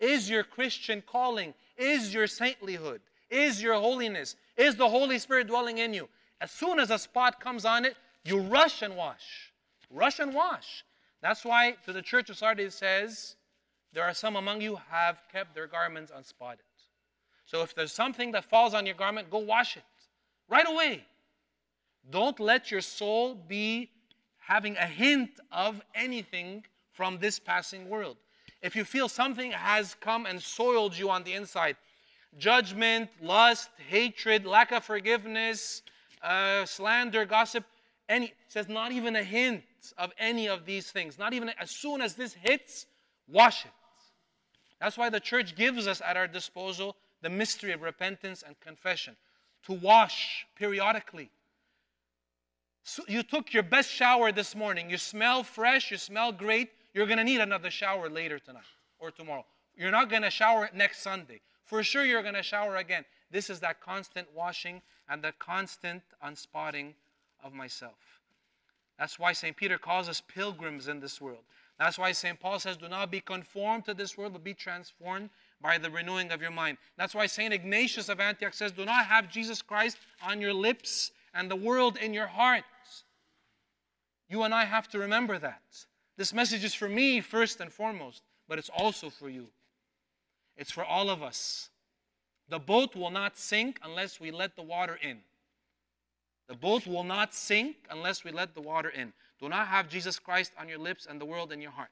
is 0.00 0.28
your 0.28 0.44
Christian 0.44 1.02
calling, 1.06 1.54
is 1.78 2.12
your 2.12 2.26
saintlyhood, 2.26 3.00
is 3.30 3.62
your 3.62 3.74
holiness, 3.74 4.36
is 4.56 4.76
the 4.76 4.88
Holy 4.88 5.18
Spirit 5.18 5.46
dwelling 5.46 5.78
in 5.78 5.94
you. 5.94 6.06
As 6.42 6.50
soon 6.50 6.78
as 6.80 6.90
a 6.90 6.98
spot 6.98 7.40
comes 7.40 7.64
on 7.64 7.86
it, 7.86 7.96
you 8.24 8.40
rush 8.40 8.82
and 8.82 8.94
wash. 8.94 9.52
Rush 9.90 10.18
and 10.18 10.34
wash. 10.34 10.84
That's 11.22 11.44
why 11.46 11.76
to 11.86 11.94
the 11.94 12.02
church 12.02 12.28
of 12.28 12.36
Sardis 12.36 12.74
says, 12.74 13.36
There 13.92 14.04
are 14.04 14.14
some 14.14 14.36
among 14.36 14.60
you 14.60 14.78
have 14.90 15.20
kept 15.32 15.54
their 15.54 15.66
garments 15.66 16.12
unspotted. 16.14 16.64
So 17.46 17.62
if 17.62 17.74
there's 17.74 17.92
something 17.92 18.32
that 18.32 18.44
falls 18.44 18.74
on 18.74 18.84
your 18.84 18.94
garment, 18.94 19.30
go 19.30 19.38
wash 19.38 19.76
it 19.76 19.82
right 20.48 20.68
away. 20.68 21.04
Don't 22.10 22.38
let 22.40 22.70
your 22.70 22.80
soul 22.80 23.34
be 23.34 23.90
having 24.38 24.76
a 24.76 24.86
hint 24.86 25.30
of 25.52 25.80
anything 25.94 26.64
from 26.92 27.18
this 27.18 27.38
passing 27.38 27.88
world. 27.88 28.16
If 28.62 28.74
you 28.74 28.84
feel 28.84 29.08
something 29.08 29.52
has 29.52 29.94
come 29.94 30.26
and 30.26 30.42
soiled 30.42 30.96
you 30.96 31.10
on 31.10 31.22
the 31.22 31.34
inside, 31.34 31.76
judgment, 32.38 33.08
lust, 33.22 33.70
hatred, 33.88 34.44
lack 34.44 34.72
of 34.72 34.84
forgiveness, 34.84 35.82
uh, 36.22 36.64
slander, 36.64 37.24
gossip, 37.24 37.64
any 38.08 38.32
says 38.48 38.68
not 38.68 38.90
even 38.90 39.16
a 39.16 39.22
hint 39.22 39.62
of 39.96 40.12
any 40.18 40.48
of 40.48 40.64
these 40.64 40.90
things. 40.90 41.18
Not 41.18 41.34
even 41.34 41.50
as 41.60 41.70
soon 41.70 42.00
as 42.00 42.14
this 42.14 42.32
hits, 42.34 42.86
wash 43.28 43.64
it. 43.64 43.70
That's 44.80 44.96
why 44.96 45.10
the 45.10 45.20
church 45.20 45.56
gives 45.56 45.86
us 45.86 46.00
at 46.04 46.16
our 46.16 46.28
disposal 46.28 46.96
the 47.22 47.28
mystery 47.28 47.72
of 47.72 47.82
repentance 47.82 48.44
and 48.46 48.58
confession 48.60 49.16
to 49.66 49.72
wash 49.72 50.46
periodically. 50.56 51.30
So 52.84 53.02
you 53.08 53.22
took 53.22 53.52
your 53.52 53.64
best 53.64 53.90
shower 53.90 54.32
this 54.32 54.54
morning. 54.54 54.88
You 54.88 54.98
smell 54.98 55.42
fresh, 55.42 55.90
you 55.90 55.96
smell 55.96 56.32
great. 56.32 56.70
You're 56.94 57.06
going 57.06 57.18
to 57.18 57.24
need 57.24 57.40
another 57.40 57.70
shower 57.70 58.08
later 58.08 58.38
tonight 58.38 58.62
or 58.98 59.10
tomorrow. 59.10 59.44
You're 59.76 59.90
not 59.90 60.08
going 60.08 60.22
to 60.22 60.30
shower 60.30 60.70
next 60.74 61.02
Sunday. 61.02 61.40
For 61.64 61.82
sure, 61.82 62.04
you're 62.04 62.22
going 62.22 62.34
to 62.34 62.42
shower 62.42 62.76
again. 62.76 63.04
This 63.30 63.50
is 63.50 63.60
that 63.60 63.80
constant 63.80 64.26
washing 64.34 64.80
and 65.08 65.22
that 65.22 65.38
constant 65.38 66.02
unspotting 66.24 66.94
of 67.44 67.52
myself. 67.52 68.20
That's 68.98 69.18
why 69.18 69.32
St. 69.32 69.56
Peter 69.56 69.78
calls 69.78 70.08
us 70.08 70.20
pilgrims 70.20 70.88
in 70.88 70.98
this 70.98 71.20
world. 71.20 71.44
That's 71.78 71.98
why 71.98 72.12
St. 72.12 72.38
Paul 72.38 72.58
says, 72.58 72.76
Do 72.76 72.88
not 72.88 73.10
be 73.10 73.20
conformed 73.20 73.84
to 73.84 73.94
this 73.94 74.18
world, 74.18 74.32
but 74.32 74.42
be 74.42 74.54
transformed 74.54 75.30
by 75.60 75.78
the 75.78 75.90
renewing 75.90 76.32
of 76.32 76.42
your 76.42 76.50
mind. 76.50 76.78
That's 76.96 77.14
why 77.14 77.26
St. 77.26 77.54
Ignatius 77.54 78.08
of 78.08 78.20
Antioch 78.20 78.54
says, 78.54 78.72
Do 78.72 78.84
not 78.84 79.06
have 79.06 79.30
Jesus 79.30 79.62
Christ 79.62 79.98
on 80.22 80.40
your 80.40 80.52
lips 80.52 81.12
and 81.34 81.50
the 81.50 81.56
world 81.56 81.96
in 81.96 82.12
your 82.12 82.26
heart. 82.26 82.64
You 84.28 84.42
and 84.42 84.52
I 84.52 84.64
have 84.64 84.88
to 84.88 84.98
remember 84.98 85.38
that. 85.38 85.62
This 86.16 86.34
message 86.34 86.64
is 86.64 86.74
for 86.74 86.88
me 86.88 87.20
first 87.20 87.60
and 87.60 87.72
foremost, 87.72 88.22
but 88.48 88.58
it's 88.58 88.70
also 88.70 89.08
for 89.08 89.30
you. 89.30 89.46
It's 90.56 90.72
for 90.72 90.84
all 90.84 91.08
of 91.08 91.22
us. 91.22 91.70
The 92.48 92.58
boat 92.58 92.96
will 92.96 93.10
not 93.10 93.38
sink 93.38 93.78
unless 93.84 94.18
we 94.18 94.32
let 94.32 94.56
the 94.56 94.62
water 94.62 94.98
in. 95.00 95.18
The 96.48 96.56
boat 96.56 96.86
will 96.86 97.04
not 97.04 97.34
sink 97.34 97.76
unless 97.90 98.24
we 98.24 98.32
let 98.32 98.54
the 98.54 98.60
water 98.60 98.88
in. 98.88 99.12
Do 99.40 99.48
not 99.48 99.68
have 99.68 99.88
Jesus 99.88 100.18
Christ 100.18 100.52
on 100.58 100.68
your 100.68 100.78
lips 100.78 101.06
and 101.08 101.20
the 101.20 101.24
world 101.24 101.52
in 101.52 101.60
your 101.60 101.70
heart. 101.70 101.90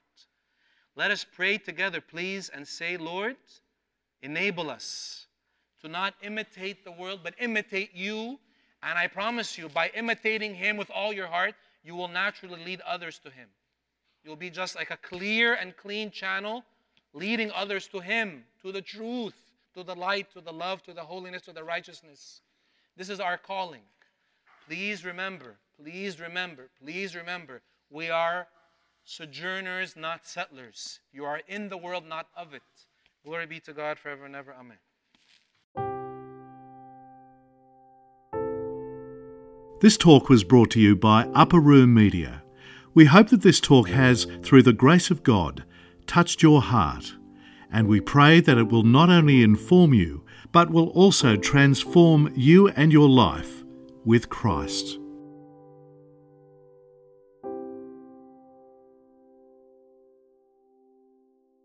Let 0.95 1.11
us 1.11 1.25
pray 1.25 1.57
together, 1.57 2.01
please, 2.01 2.49
and 2.49 2.67
say, 2.67 2.97
Lord, 2.97 3.35
enable 4.21 4.69
us 4.69 5.27
to 5.81 5.87
not 5.87 6.15
imitate 6.21 6.83
the 6.83 6.91
world, 6.91 7.21
but 7.23 7.35
imitate 7.39 7.93
you. 7.93 8.39
And 8.83 8.97
I 8.97 9.07
promise 9.07 9.57
you, 9.57 9.69
by 9.69 9.91
imitating 9.95 10.55
Him 10.55 10.75
with 10.75 10.89
all 10.91 11.13
your 11.13 11.27
heart, 11.27 11.55
you 11.83 11.95
will 11.95 12.07
naturally 12.07 12.63
lead 12.63 12.81
others 12.81 13.19
to 13.19 13.29
Him. 13.29 13.47
You'll 14.23 14.35
be 14.35 14.49
just 14.49 14.75
like 14.75 14.91
a 14.91 14.97
clear 14.97 15.53
and 15.53 15.77
clean 15.77 16.11
channel 16.11 16.63
leading 17.13 17.51
others 17.51 17.87
to 17.87 17.99
Him, 17.99 18.43
to 18.61 18.71
the 18.71 18.81
truth, 18.81 19.35
to 19.73 19.83
the 19.83 19.95
light, 19.95 20.31
to 20.33 20.41
the 20.41 20.51
love, 20.51 20.83
to 20.83 20.93
the 20.93 21.01
holiness, 21.01 21.43
to 21.43 21.53
the 21.53 21.63
righteousness. 21.63 22.41
This 22.95 23.09
is 23.09 23.19
our 23.19 23.37
calling. 23.37 23.81
Please 24.67 25.05
remember, 25.05 25.55
please 25.81 26.19
remember, 26.19 26.69
please 26.83 27.15
remember, 27.15 27.61
we 27.89 28.09
are 28.09 28.47
sojourners, 29.05 29.95
not 29.95 30.27
settlers. 30.27 30.99
You 31.13 31.23
are 31.23 31.39
in 31.47 31.69
the 31.69 31.77
world, 31.77 32.05
not 32.05 32.27
of 32.35 32.53
it. 32.53 32.61
Glory 33.23 33.45
be 33.45 33.61
to 33.61 33.71
God 33.71 33.97
forever 33.97 34.25
and 34.25 34.35
ever. 34.35 34.53
Amen. 34.53 34.77
This 39.79 39.95
talk 39.95 40.27
was 40.27 40.43
brought 40.43 40.71
to 40.71 40.81
you 40.81 40.97
by 40.97 41.29
Upper 41.33 41.61
Room 41.61 41.93
Media. 41.93 42.43
We 42.93 43.05
hope 43.05 43.29
that 43.29 43.43
this 43.43 43.61
talk 43.61 43.87
has, 43.87 44.27
through 44.43 44.63
the 44.63 44.73
grace 44.73 45.09
of 45.09 45.23
God, 45.23 45.63
touched 46.07 46.43
your 46.43 46.61
heart, 46.61 47.13
and 47.71 47.87
we 47.87 48.01
pray 48.01 48.41
that 48.41 48.57
it 48.57 48.69
will 48.69 48.83
not 48.83 49.09
only 49.09 49.43
inform 49.43 49.93
you, 49.93 50.25
but 50.51 50.71
will 50.71 50.89
also 50.89 51.37
transform 51.37 52.33
you 52.35 52.67
and 52.67 52.91
your 52.91 53.07
life 53.07 53.56
with 54.07 54.29
Christ. 54.29 54.99